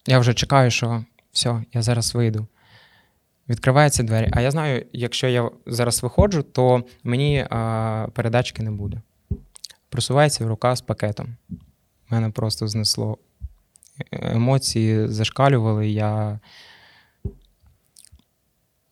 Я 0.07 0.19
вже 0.19 0.35
чекаю, 0.35 0.71
що 0.71 1.05
все, 1.33 1.65
я 1.73 1.83
зараз 1.83 2.15
вийду. 2.15 2.47
Відкриваються 3.49 4.03
двері. 4.03 4.31
А 4.33 4.41
я 4.41 4.51
знаю, 4.51 4.87
якщо 4.93 5.29
я 5.29 5.51
зараз 5.67 6.03
виходжу, 6.03 6.45
то 6.53 6.85
мені 7.05 7.47
передачки 8.13 8.63
не 8.63 8.71
буде. 8.71 9.01
Просувається 9.89 10.45
в 10.45 10.49
рука 10.49 10.77
з 10.77 10.81
пакетом. 10.81 11.37
Мене 12.11 12.31
просто 12.31 12.69
знесло. 12.69 13.19
Емоції 14.11 15.09
зашкалювали, 15.09 15.89
я. 15.89 16.41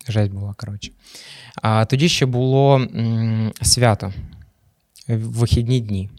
Жесть 0.08 0.32
була, 0.32 0.54
коротше. 0.54 0.92
А 1.62 1.84
тоді 1.84 2.08
ще 2.08 2.26
було 2.26 2.76
м, 2.76 3.52
свято 3.62 4.12
вихідні 5.08 5.80
дні. 5.80 6.10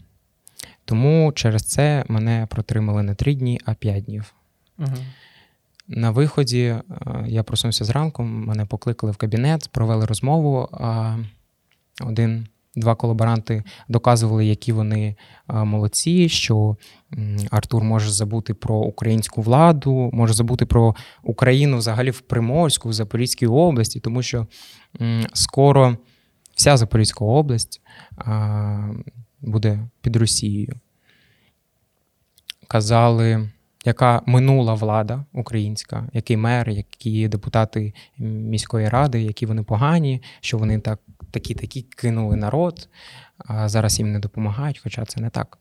Тому 0.84 1.32
через 1.32 1.62
це 1.62 2.04
мене 2.08 2.46
протримали 2.50 3.02
не 3.02 3.14
три 3.14 3.34
дні, 3.34 3.60
а 3.64 3.74
п'ять 3.74 4.04
днів. 4.04 4.34
Угу. 4.78 4.96
На 5.88 6.10
виході 6.10 6.62
е, 6.64 6.82
я 7.26 7.42
проснувся 7.42 7.84
зранку, 7.84 8.22
мене 8.22 8.66
покликали 8.66 9.12
в 9.12 9.16
кабінет, 9.16 9.68
провели 9.72 10.06
розмову. 10.06 10.68
Один, 12.00 12.46
два 12.78 12.94
колаборанти 12.94 13.62
доказували, 13.88 14.46
які 14.46 14.72
вони 14.72 15.16
молодці, 15.48 16.28
що 16.28 16.76
Артур 17.50 17.84
може 17.84 18.10
забути 18.10 18.54
про 18.54 18.76
українську 18.76 19.42
владу, 19.42 20.10
може 20.12 20.34
забути 20.34 20.66
про 20.66 20.94
Україну 21.22 21.76
взагалі 21.76 22.10
в 22.10 22.20
Приморську, 22.20 22.88
в 22.88 22.92
Запорізькій 22.92 23.46
області, 23.46 24.00
тому 24.00 24.22
що 24.22 24.46
скоро 25.32 25.96
вся 26.54 26.76
Запорізька 26.76 27.24
область 27.24 27.80
буде 29.40 29.88
під 30.00 30.16
Росією. 30.16 30.74
Казали 32.68 33.48
яка 33.84 34.22
минула 34.26 34.74
влада 34.74 35.24
українська, 35.32 36.08
який 36.12 36.36
мер, 36.36 36.70
які 36.70 37.28
депутати 37.28 37.92
міської 38.18 38.88
ради, 38.88 39.22
які 39.22 39.46
вони 39.46 39.62
погані, 39.62 40.22
що 40.40 40.58
вони 40.58 40.78
так 40.78 41.00
такі 41.30 41.54
такі 41.54 41.82
кинули 41.82 42.36
народ, 42.36 42.88
а 43.38 43.68
зараз 43.68 43.98
їм 43.98 44.12
не 44.12 44.18
допомагають, 44.18 44.78
хоча 44.78 45.04
це 45.04 45.20
не 45.20 45.30
так. 45.30 45.58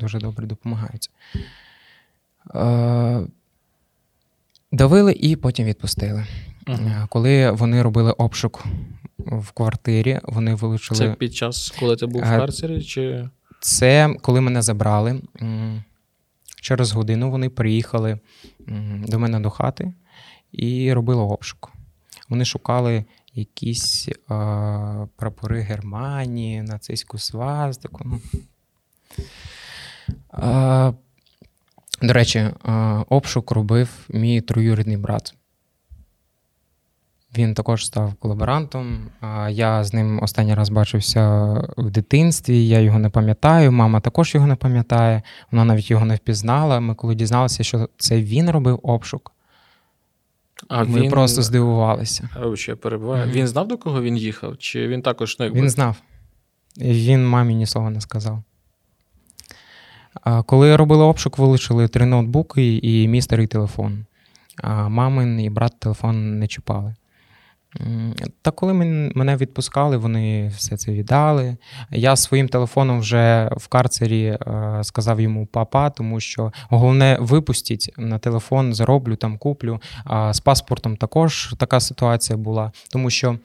Дуже 0.00 0.18
добре 0.18 0.46
допомагають. 0.46 1.10
Е, 2.54 3.26
давили 4.72 5.12
і 5.12 5.36
потім 5.36 5.66
відпустили. 5.66 6.26
uh 6.66 7.08
Коли 7.08 7.50
вони 7.50 7.82
робили 7.82 8.12
обшук 8.12 8.64
в 9.18 9.50
квартирі, 9.50 10.20
вони 10.22 10.54
вилучили. 10.54 10.98
Це 10.98 11.14
під 11.14 11.34
час, 11.34 11.72
коли 11.80 11.96
ти 11.96 12.06
був 12.06 12.22
в 12.22 12.24
карцері? 12.24 12.82
чи... 12.82 13.28
Це 13.60 14.14
коли 14.22 14.40
мене 14.40 14.62
забрали. 14.62 15.20
Через 16.60 16.92
годину 16.92 17.30
вони 17.30 17.48
приїхали 17.48 18.18
до 19.08 19.18
мене 19.18 19.40
до 19.40 19.50
хати 19.50 19.92
і 20.52 20.92
робили 20.92 21.22
обшук. 21.22 21.72
Вони 22.28 22.44
шукали 22.44 23.04
якісь 23.40 24.08
а, 24.28 25.06
прапори 25.16 25.60
Германії, 25.60 26.62
нацистську 26.62 27.18
свастику. 27.18 28.02
Ну. 28.04 28.20
А, 30.30 30.92
До 32.02 32.12
речі, 32.12 32.50
а, 32.62 33.04
обшук 33.08 33.50
робив 33.50 34.06
мій 34.08 34.40
троюрідний 34.40 34.96
брат. 34.96 35.34
Він 37.38 37.54
також 37.54 37.86
став 37.86 38.14
колаборантом. 38.14 39.10
Я 39.50 39.84
з 39.84 39.94
ним 39.94 40.22
останній 40.22 40.54
раз 40.54 40.68
бачився 40.68 41.52
в 41.76 41.90
дитинстві. 41.90 42.68
Я 42.68 42.80
його 42.80 42.98
не 42.98 43.08
пам'ятаю. 43.08 43.72
Мама 43.72 44.00
також 44.00 44.34
його 44.34 44.46
не 44.46 44.56
пам'ятає. 44.56 45.22
Вона 45.50 45.64
навіть 45.64 45.90
його 45.90 46.04
не 46.04 46.14
впізнала. 46.14 46.80
Ми 46.80 46.94
коли 46.94 47.14
дізналися, 47.14 47.62
що 47.62 47.88
це 47.96 48.22
він 48.22 48.50
робив 48.50 48.80
обшук. 48.82 49.32
А 50.68 50.84
Ми 50.84 51.00
він... 51.00 51.10
просто 51.10 51.42
здивувалися. 51.42 52.28
А, 52.34 52.56
ще 52.56 52.74
перебуває. 52.74 53.24
Mm-hmm. 53.26 53.32
Він 53.32 53.48
знав, 53.48 53.68
до 53.68 53.78
кого 53.78 54.02
він 54.02 54.16
їхав? 54.16 54.58
Чи 54.58 54.88
він 54.88 55.02
також 55.02 55.38
не 55.38 55.50
Він 55.50 55.70
знав. 55.70 55.96
Він 56.78 57.28
мамі 57.28 57.54
ні 57.54 57.66
слова 57.66 57.90
не 57.90 58.00
сказав. 58.00 58.42
Коли 60.46 60.76
робили 60.76 61.04
обшук, 61.04 61.38
вилучили 61.38 61.88
три 61.88 62.06
ноутбуки 62.06 62.76
і 62.76 63.08
мій 63.08 63.22
старий 63.22 63.46
телефон. 63.46 64.04
А 64.62 64.88
мамин 64.88 65.40
і 65.40 65.50
брат 65.50 65.80
телефон 65.80 66.38
не 66.38 66.46
чіпали. 66.46 66.94
Та 68.42 68.50
коли 68.50 68.74
мене 69.14 69.36
відпускали, 69.36 69.96
вони 69.96 70.48
все 70.48 70.76
це 70.76 70.92
віддали. 70.92 71.56
Я 71.90 72.16
своїм 72.16 72.48
телефоном 72.48 73.00
вже 73.00 73.50
в 73.56 73.68
карцері 73.68 74.24
е, 74.24 74.78
сказав 74.82 75.20
йому 75.20 75.46
папа, 75.46 75.90
тому 75.90 76.20
що 76.20 76.52
головне 76.68 77.16
випустіть 77.20 77.92
на 77.96 78.18
телефон, 78.18 78.74
зароблю 78.74 79.16
там, 79.16 79.38
куплю. 79.38 79.80
А 80.04 80.32
з 80.32 80.40
паспортом 80.40 80.96
також 80.96 81.54
така 81.58 81.80
ситуація 81.80 82.36
була, 82.36 82.72
тому 82.92 83.10
що 83.10 83.38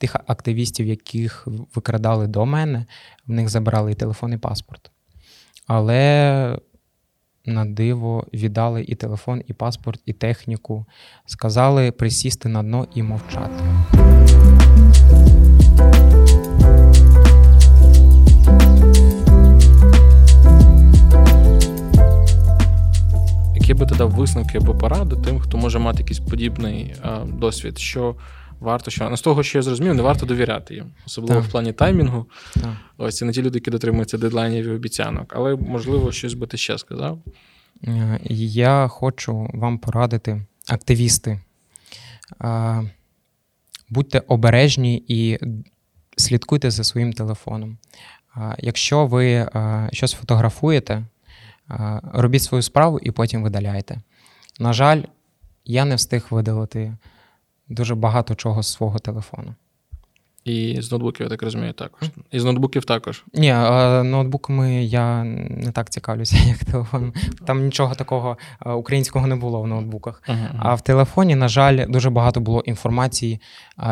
тих 0.00 0.16
активістів, 0.26 0.86
яких 0.86 1.48
викрадали 1.74 2.26
до 2.26 2.46
мене, 2.46 2.86
в 3.26 3.32
них 3.32 3.48
забрали 3.48 3.92
і 3.92 3.94
телефон, 3.94 4.32
і 4.32 4.36
паспорт. 4.36 4.90
Але 5.66 6.58
на 7.46 7.64
диво 7.64 8.26
віддали 8.34 8.84
і 8.88 8.94
телефон, 8.94 9.42
і 9.46 9.52
паспорт, 9.52 10.00
і 10.06 10.12
техніку. 10.12 10.86
Сказали 11.26 11.90
присісти 11.92 12.48
на 12.48 12.62
дно 12.62 12.86
і 12.94 13.02
мовчати. 13.02 13.64
Які 23.54 23.74
би 23.74 23.86
ти 23.86 23.94
дав 23.94 24.10
висновки 24.10 24.58
або 24.58 24.74
поради 24.74 25.16
тим, 25.16 25.38
хто 25.38 25.58
може 25.58 25.78
мати 25.78 25.98
якийсь 25.98 26.20
подібний 26.20 26.94
а, 27.02 27.18
досвід, 27.24 27.78
що 27.78 28.14
варто 28.62 28.90
що 28.90 29.10
ну, 29.10 29.16
з 29.16 29.22
того, 29.22 29.42
що 29.42 29.58
я 29.58 29.62
зрозумів, 29.62 29.94
не 29.94 30.02
варто 30.02 30.26
довіряти 30.26 30.74
їм, 30.74 30.92
особливо 31.06 31.40
так. 31.40 31.48
в 31.48 31.52
плані 31.52 31.72
таймінгу. 31.72 32.26
Так. 32.54 32.76
Ось 32.98 33.16
це 33.16 33.24
не 33.24 33.32
ті 33.32 33.42
люди, 33.42 33.58
які 33.58 33.70
дотримуються 33.70 34.18
дедлайнів 34.18 34.66
і 34.66 34.70
обіцянок, 34.70 35.32
але 35.36 35.56
можливо 35.56 36.12
щось 36.12 36.34
би 36.34 36.46
ти 36.46 36.56
ще 36.56 36.78
сказав. 36.78 37.18
Е, 37.84 38.20
я 38.30 38.88
хочу 38.88 39.50
вам 39.54 39.78
порадити, 39.78 40.46
активісти. 40.68 41.40
Будьте 43.88 44.22
обережні 44.28 45.04
і 45.08 45.38
слідкуйте 46.16 46.70
за 46.70 46.84
своїм 46.84 47.12
телефоном. 47.12 47.78
Якщо 48.58 49.06
ви 49.06 49.48
щось 49.92 50.12
фотографуєте, 50.12 51.04
робіть 52.12 52.42
свою 52.42 52.62
справу 52.62 52.98
і 52.98 53.10
потім 53.10 53.42
видаляйте. 53.42 54.00
На 54.58 54.72
жаль, 54.72 55.02
я 55.64 55.84
не 55.84 55.94
встиг 55.94 56.26
видалити 56.30 56.96
дуже 57.72 57.94
багато 57.94 58.34
чого 58.34 58.62
з 58.62 58.72
свого 58.72 58.98
телефону. 58.98 59.54
І 60.44 60.76
з 60.80 60.92
ноутбуків, 60.92 61.24
я 61.24 61.30
так 61.30 61.42
розумію, 61.42 61.72
також. 61.72 62.08
І 62.30 62.40
з 62.40 62.44
ноутбуків 62.44 62.84
також. 62.84 63.24
Ні, 63.34 63.52
ноутбуками 64.10 64.84
я 64.84 65.24
не 65.24 65.72
так 65.72 65.90
цікавлюся, 65.90 66.36
як 66.46 66.64
телефон. 66.64 67.12
Там 67.46 67.64
нічого 67.64 67.94
такого 67.94 68.36
українського 68.66 69.26
не 69.26 69.36
було 69.36 69.62
в 69.62 69.66
ноутбуках. 69.66 70.22
Uh-huh. 70.28 70.50
А 70.58 70.74
в 70.74 70.80
телефоні, 70.80 71.34
на 71.34 71.48
жаль, 71.48 71.86
дуже 71.88 72.10
багато 72.10 72.40
було 72.40 72.60
інформації, 72.60 73.40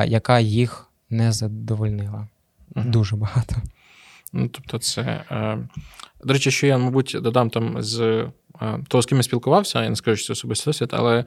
яка 0.06 0.40
їх 0.40 0.90
не 1.10 1.32
задовольнила. 1.32 2.28
Uh-huh. 2.74 2.90
Дуже 2.90 3.16
багато. 3.16 3.56
Ну, 4.32 4.48
тобто, 4.48 4.78
це. 4.78 5.02
Е... 5.30 5.58
До 6.24 6.32
речі, 6.32 6.50
що 6.50 6.66
я, 6.66 6.78
мабуть, 6.78 7.16
додам 7.22 7.50
там 7.50 7.82
з 7.82 8.26
того, 8.88 9.02
з 9.02 9.06
ким 9.06 9.18
я 9.18 9.22
спілкувався, 9.22 9.82
я 9.82 9.90
не 9.90 9.96
скажу, 9.96 10.16
що 10.16 10.26
це 10.26 10.32
особистий 10.32 10.70
досвід, 10.70 10.90
але 10.92 11.24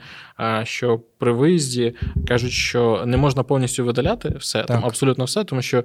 що 0.64 1.02
при 1.18 1.32
виїзді 1.32 1.96
кажуть, 2.28 2.52
що 2.52 3.04
не 3.06 3.18
можна 3.18 3.44
повністю 3.44 3.86
видаляти 3.86 4.30
все, 4.30 4.64
там 4.64 4.86
абсолютно 4.86 5.26
все, 5.26 5.44
тому 5.44 5.62
що 5.62 5.84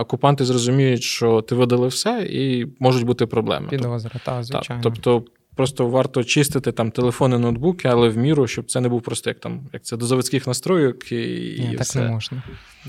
окупанти 0.00 0.44
зрозуміють, 0.44 1.02
що 1.02 1.42
ти 1.42 1.54
видалив 1.54 1.90
все, 1.90 2.26
і 2.30 2.66
можуть 2.80 3.04
бути 3.04 3.26
проблеми. 3.26 3.68
Підозра, 3.68 4.20
так, 4.24 4.44
звичайно. 4.44 4.82
Тобто. 4.82 5.24
Просто 5.56 5.86
варто 5.86 6.24
чистити 6.24 6.72
там 6.72 6.90
телефони, 6.90 7.38
ноутбуки, 7.38 7.88
але 7.88 8.08
в 8.08 8.16
міру, 8.16 8.46
щоб 8.46 8.70
це 8.70 8.80
не 8.80 8.88
був 8.88 9.02
просто 9.02 9.30
як 9.30 9.40
там, 9.40 9.68
як 9.72 9.82
це 9.82 9.96
до 9.96 10.06
заводських 10.06 10.46
настройок 10.46 11.12
і. 11.12 11.16
Ні, 11.60 11.72
і 11.72 11.76
так 11.76 11.86
все. 11.86 12.00
не 12.00 12.10
можна. 12.10 12.42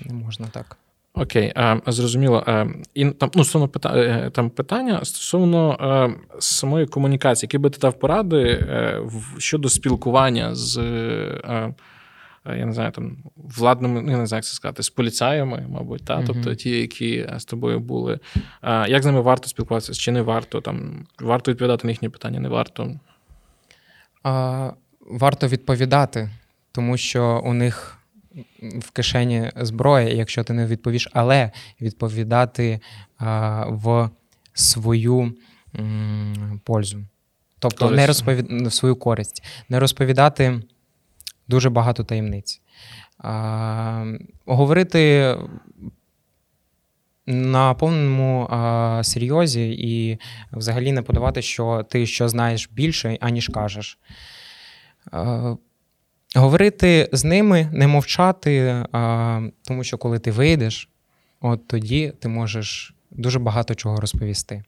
Не 0.05 0.13
можна 0.13 0.47
так. 0.51 0.77
Окей, 1.21 1.53
зрозуміло. 1.87 2.65
І 2.93 3.05
там 3.05 3.31
ну, 3.35 3.43
стосовно 3.43 3.67
питання, 3.67 4.01
е, 4.01 4.29
там 4.29 4.49
питання 4.49 5.05
стосовно 5.05 5.77
а, 5.79 6.09
самої 6.39 6.85
комунікації, 6.85 7.47
які 7.47 7.57
би 7.57 7.69
ти 7.69 7.77
дав 7.79 7.99
поради 7.99 8.41
е, 8.41 8.99
в, 9.03 9.35
щодо 9.37 9.69
спілкування 9.69 10.55
з. 10.55 10.77
Я 12.57 12.65
не 12.65 12.73
знаю, 12.73 12.91
там 12.91 13.17
владними, 13.35 14.01
ну, 14.01 14.11
я 14.11 14.17
не 14.17 14.27
знаю, 14.27 14.39
як 14.39 14.45
це 14.45 14.55
сказати, 14.55 14.83
з 14.83 14.89
поліцаями, 14.89 15.65
мабуть, 15.69 16.05
та? 16.05 16.23
тобто 16.27 16.55
ті, 16.55 16.69
які 16.69 17.29
з 17.37 17.45
тобою 17.45 17.79
були. 17.79 18.19
Як 18.63 19.03
з 19.03 19.05
ними 19.05 19.21
варто 19.21 19.47
спілкуватися, 19.47 19.93
чи 19.93 20.11
не 20.11 20.21
варто? 20.21 20.61
Там 20.61 21.05
Варто 21.19 21.51
відповідати 21.51 21.87
на 21.87 21.91
їхні 21.91 22.09
питання, 22.09 22.39
не 22.39 22.49
варто? 22.49 22.91
А, 24.23 24.71
Варто 25.01 25.47
відповідати, 25.47 26.29
тому 26.71 26.97
що 26.97 27.41
у 27.45 27.53
них 27.53 27.96
в 28.79 28.91
кишені 28.91 29.51
зброя, 29.55 30.09
якщо 30.09 30.43
ти 30.43 30.53
не 30.53 30.65
відповіш, 30.65 31.09
але 31.13 31.51
відповідати 31.81 32.79
а, 33.17 33.65
в 33.69 34.09
свою 34.53 35.33
м, 35.75 36.61
пользу. 36.63 37.03
Тобто 37.59 37.85
користь. 37.85 37.97
не 37.97 38.07
розповід... 38.07 38.67
в 38.67 38.73
свою 38.73 38.95
користь, 38.95 39.43
не 39.69 39.79
розповідати 39.79 40.61
дуже 41.47 41.69
багато 41.69 42.03
таємниць. 42.03 42.61
А, 43.17 44.13
Говорити 44.45 45.35
на 47.25 47.73
повному 47.73 48.47
а, 48.49 49.01
серйозі 49.03 49.69
і 49.69 50.19
взагалі 50.51 50.91
не 50.91 51.01
подавати, 51.01 51.41
що 51.41 51.85
ти 51.89 52.05
що 52.05 52.29
знаєш 52.29 52.69
більше, 52.71 53.17
аніж 53.21 53.47
кажеш. 53.47 53.99
А, 55.11 55.55
Говорити 56.37 57.09
з 57.11 57.23
ними, 57.23 57.69
не 57.73 57.87
мовчати, 57.87 58.83
а, 58.91 59.41
тому 59.63 59.83
що 59.83 59.97
коли 59.97 60.19
ти 60.19 60.31
вийдеш, 60.31 60.89
от 61.41 61.67
тоді 61.67 62.13
ти 62.19 62.27
можеш 62.27 62.93
дуже 63.11 63.39
багато 63.39 63.75
чого 63.75 63.99
розповісти. 63.99 64.63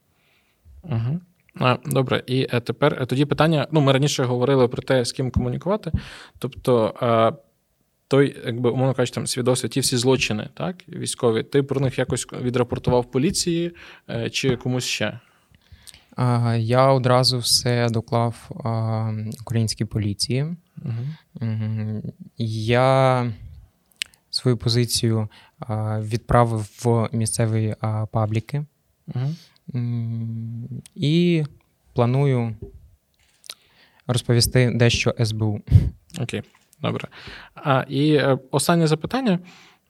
Угу. 0.84 1.20
А, 1.56 1.78
Добре, 1.86 2.24
і 2.28 2.48
е, 2.52 2.60
тепер 2.60 2.98
е, 3.02 3.06
тоді 3.06 3.26
питання: 3.26 3.68
ну, 3.72 3.82
ми 3.82 3.92
раніше 3.92 4.24
говорили 4.24 4.68
про 4.68 4.82
те, 4.82 5.06
з 5.06 5.12
ким 5.12 5.32
комунікувати. 5.32 5.92
Тобто, 6.40 6.94
а, 7.02 7.32
той, 8.08 8.36
якби 8.46 8.70
умовно 8.70 8.94
кажучи, 8.94 9.14
там 9.16 9.28
свідоцтво, 9.28 9.70
ті 9.70 9.80
всі 9.80 9.98
злочини, 9.98 10.50
так, 10.54 10.76
військові, 10.88 11.44
ти 11.44 11.64
про 11.64 11.82
них 11.82 12.00
якось 12.00 12.28
відрапортував 12.42 13.12
поліції 13.12 13.72
е, 14.10 14.30
чи 14.30 14.56
комусь 14.56 14.86
ще? 14.86 15.20
Я 16.58 16.88
одразу 16.88 17.38
все 17.38 17.90
доклав 17.90 18.50
українській 19.42 19.86
поліції. 19.86 20.46
Угу. 21.42 22.14
Я 22.38 23.32
свою 24.30 24.58
позицію 24.58 25.30
відправив 26.00 26.70
в 26.84 27.10
місцеві 27.12 27.76
пабліки 28.12 28.66
угу. 29.08 29.36
і 30.96 31.44
планую 31.94 32.56
розповісти 34.08 34.72
дещо 34.76 35.16
СБУ. 35.26 35.62
Окей, 36.20 36.44
добре. 36.82 37.08
А, 37.56 37.86
І 37.90 38.14
е, 38.14 38.38
останнє 38.52 38.88
запитання. 38.88 39.40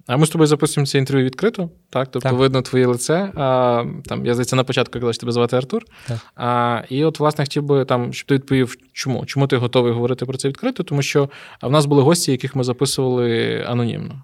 А 0.10 0.18
ми 0.18 0.26
з 0.26 0.30
тобою 0.30 0.48
запустимо 0.48 0.86
це 0.86 0.98
інтерв'ю 0.98 1.26
відкрито, 1.26 1.70
так? 1.90 2.08
Тобто 2.12 2.30
так. 2.30 2.38
видно 2.38 2.62
твоє 2.62 2.86
лице. 2.86 3.32
А, 3.36 3.86
там, 4.06 4.26
Я 4.26 4.34
здається, 4.34 4.56
на 4.56 4.64
початку 4.64 4.94
казав, 4.94 5.14
що 5.14 5.20
тебе 5.22 5.32
звати 5.32 5.58
Артур. 5.58 5.86
Так. 6.08 6.20
А, 6.36 6.82
І 6.90 7.06
от, 7.06 7.20
власне, 7.20 7.44
хотів 7.44 7.64
би, 7.64 7.86
там, 7.86 8.14
щоб 8.14 8.28
ти 8.28 8.34
відповів, 8.34 8.76
чому 8.94 9.26
Чому 9.26 9.48
ти 9.48 9.58
готовий 9.58 9.94
говорити 9.94 10.26
про 10.26 10.38
це 10.38 10.48
відкрито? 10.48 10.84
Тому 10.84 11.02
що 11.02 11.30
в 11.62 11.72
нас 11.72 11.86
були 11.86 12.02
гості, 12.02 12.32
яких 12.32 12.56
ми 12.56 12.64
записували 12.64 13.62
анонімно. 13.68 14.24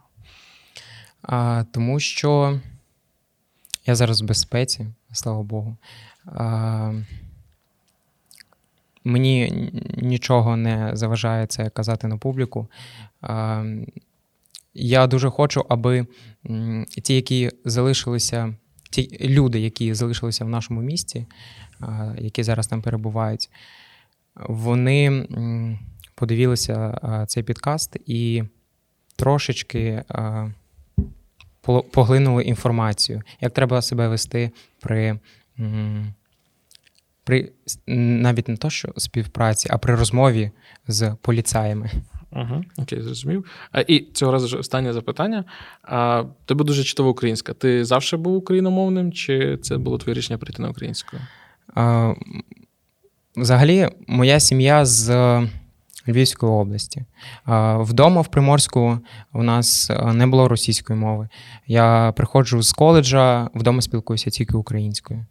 А, 1.22 1.64
Тому 1.72 2.00
що 2.00 2.60
я 3.86 3.96
зараз 3.96 4.22
в 4.22 4.26
безпеці, 4.26 4.88
слава 5.14 5.44
Богу. 5.44 5.78
А, 6.26 6.94
Мені 9.04 9.72
нічого 9.98 10.58
не 10.58 10.92
заважає 10.94 11.48
це 11.48 11.70
казати 11.70 12.08
на 12.08 12.18
публіку. 12.18 12.68
А, 13.22 13.64
я 14.76 15.08
дуже 15.08 15.30
хочу, 15.30 15.66
аби 15.70 16.08
ті, 17.04 17.16
які 17.16 17.52
залишилися, 17.66 18.56
ті 18.92 19.18
люди, 19.22 19.60
які 19.60 19.94
залишилися 19.94 20.46
в 20.46 20.50
нашому 20.50 20.82
місті, 20.82 21.26
які 22.18 22.44
зараз 22.44 22.68
там 22.68 22.82
перебувають, 22.82 23.50
вони 24.36 25.28
подивилися 26.16 27.00
цей 27.28 27.44
підкаст 27.44 27.98
і 28.06 28.44
трошечки 29.16 30.04
поглинули 31.92 32.44
інформацію, 32.44 33.22
як 33.42 33.54
треба 33.54 33.82
себе 33.82 34.08
вести 34.08 34.52
при. 34.80 35.20
При 37.24 37.52
навіть 37.88 38.48
не 38.48 38.58
то, 38.58 38.70
що 38.70 38.94
співпраці, 38.98 39.68
а 39.72 39.78
при 39.78 39.96
розмові 39.96 40.52
з 40.88 41.16
поліцаями. 41.22 41.92
Угу, 42.36 42.64
Окей, 42.78 43.02
зрозумів. 43.02 43.46
А, 43.72 43.82
І 43.82 44.00
цього 44.14 44.32
разу 44.32 44.58
останнє 44.58 44.94
запитання. 44.94 45.44
А, 45.84 46.24
Тебе 46.46 46.66
дуже 46.66 46.84
чудова 46.84 47.10
українська. 47.10 47.54
Ти 47.54 47.86
завжди 47.86 48.18
був 48.18 48.36
україномовним, 48.36 49.12
чи 49.12 49.58
це 49.62 49.78
було 49.78 49.98
твоє 49.98 50.18
рішення 50.18 50.38
прийти 50.38 50.62
на 50.62 50.70
українську? 50.70 51.18
А, 51.76 52.14
Взагалі, 53.36 53.90
моя 54.08 54.40
сім'я 54.40 54.86
з 54.86 55.10
Львівської 56.08 56.52
області. 56.52 57.06
А, 57.46 57.78
Вдома 57.78 58.22
в 58.22 58.28
Приморську 58.28 59.00
у 59.34 59.44
нас 59.44 59.92
не 60.14 60.28
було 60.28 60.48
російської 60.48 61.00
мови. 61.00 61.30
Я 61.68 62.14
приходжу 62.18 62.62
з 62.62 62.72
коледжа, 62.72 63.50
вдома 63.56 63.82
спілкуюся 63.82 64.30
тільки 64.30 64.58
українською. 64.58 65.26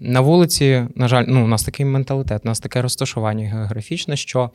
На 0.00 0.20
вулиці, 0.20 0.86
на 0.94 1.08
жаль, 1.08 1.24
ну, 1.28 1.44
у 1.44 1.48
нас 1.48 1.64
такий 1.64 1.86
менталітет, 1.86 2.40
у 2.44 2.48
нас 2.48 2.60
таке 2.60 2.82
розташування 2.82 3.48
географічне, 3.48 4.16
що 4.16 4.50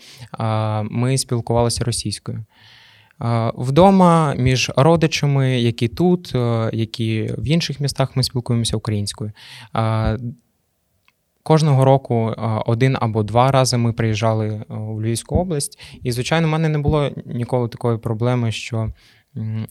ми 0.84 1.18
спілкувалися 1.18 1.84
російською. 1.84 2.46
Вдома 3.56 4.36
між 4.38 4.72
родичами, 4.76 5.62
які 5.62 5.88
тут, 5.88 6.36
які 6.74 7.34
в 7.38 7.48
інших 7.48 7.80
містах 7.80 8.16
ми 8.16 8.24
спілкуємося 8.24 8.78
українською. 8.78 9.32
Кожного 11.44 11.86
року 11.86 12.36
один 12.66 12.98
або 13.02 13.24
два 13.24 13.52
рази 13.52 13.78
ми 13.78 13.94
приїжджали 13.94 14.64
у 14.70 15.02
Львівську 15.02 15.36
область, 15.36 15.80
і, 16.04 16.12
звичайно, 16.12 16.48
в 16.48 16.52
мене 16.52 16.70
не 16.70 16.80
було 16.80 17.12
ніколи 17.26 17.68
такої 17.68 17.98
проблеми, 17.98 18.52
що 18.52 18.94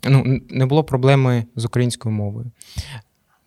ну, 0.04 0.40
не 0.48 0.66
було 0.66 0.84
проблеми 0.84 1.44
з 1.56 1.64
українською 1.64 2.14
мовою. 2.14 2.50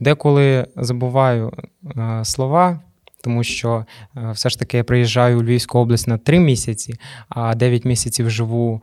Деколи 0.01 0.67
забуваю 0.75 1.53
е, 1.97 2.25
слова, 2.25 2.79
тому 3.23 3.43
що 3.43 3.85
е, 4.17 4.31
все 4.31 4.49
ж 4.49 4.59
таки 4.59 4.77
я 4.77 4.83
приїжджаю 4.83 5.39
у 5.39 5.43
Львівську 5.43 5.79
область 5.79 6.07
на 6.07 6.17
три 6.17 6.39
місяці, 6.39 6.93
а 7.29 7.55
9 7.55 7.85
місяців 7.85 8.29
живу 8.29 8.81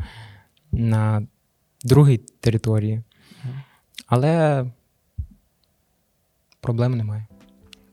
на 0.73 1.23
другій 1.85 2.21
території. 2.41 3.03
Але 4.07 4.65
проблем 6.61 6.97
немає. 6.97 7.27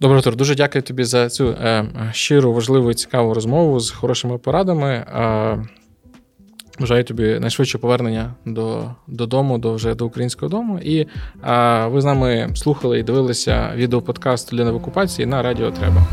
Добре, 0.02 0.18
Артур, 0.18 0.36
дуже 0.36 0.56
дякую 0.56 0.82
тобі 0.82 1.04
за 1.04 1.30
цю 1.30 1.50
е, 1.50 1.86
щиру, 2.12 2.54
важливу 2.54 2.92
і 2.92 2.94
цікаву 2.94 3.34
розмову 3.34 3.80
з 3.80 3.92
хорошими 3.92 4.38
порадами. 4.38 4.90
Е, 4.90 5.66
Бажаю 6.80 7.04
тобі 7.04 7.40
найшвидше 7.40 7.78
повернення 7.78 8.34
до, 8.46 8.84
додому, 9.08 9.58
до 9.58 9.74
вже 9.74 9.96
до 9.96 10.06
українського 10.06 10.50
дому. 10.50 10.80
І 10.84 11.08
а, 11.42 11.88
ви 11.88 12.02
з 12.02 12.06
нами 12.06 12.50
слухали 12.56 13.00
і 13.00 13.04
дивилися 13.04 13.72
відеоподкаст 13.76 14.56
для 14.56 14.72
в 14.72 14.76
окупації 14.76 15.26
на 15.26 15.42
Радіо 15.42 15.72
Треба. 15.72 16.08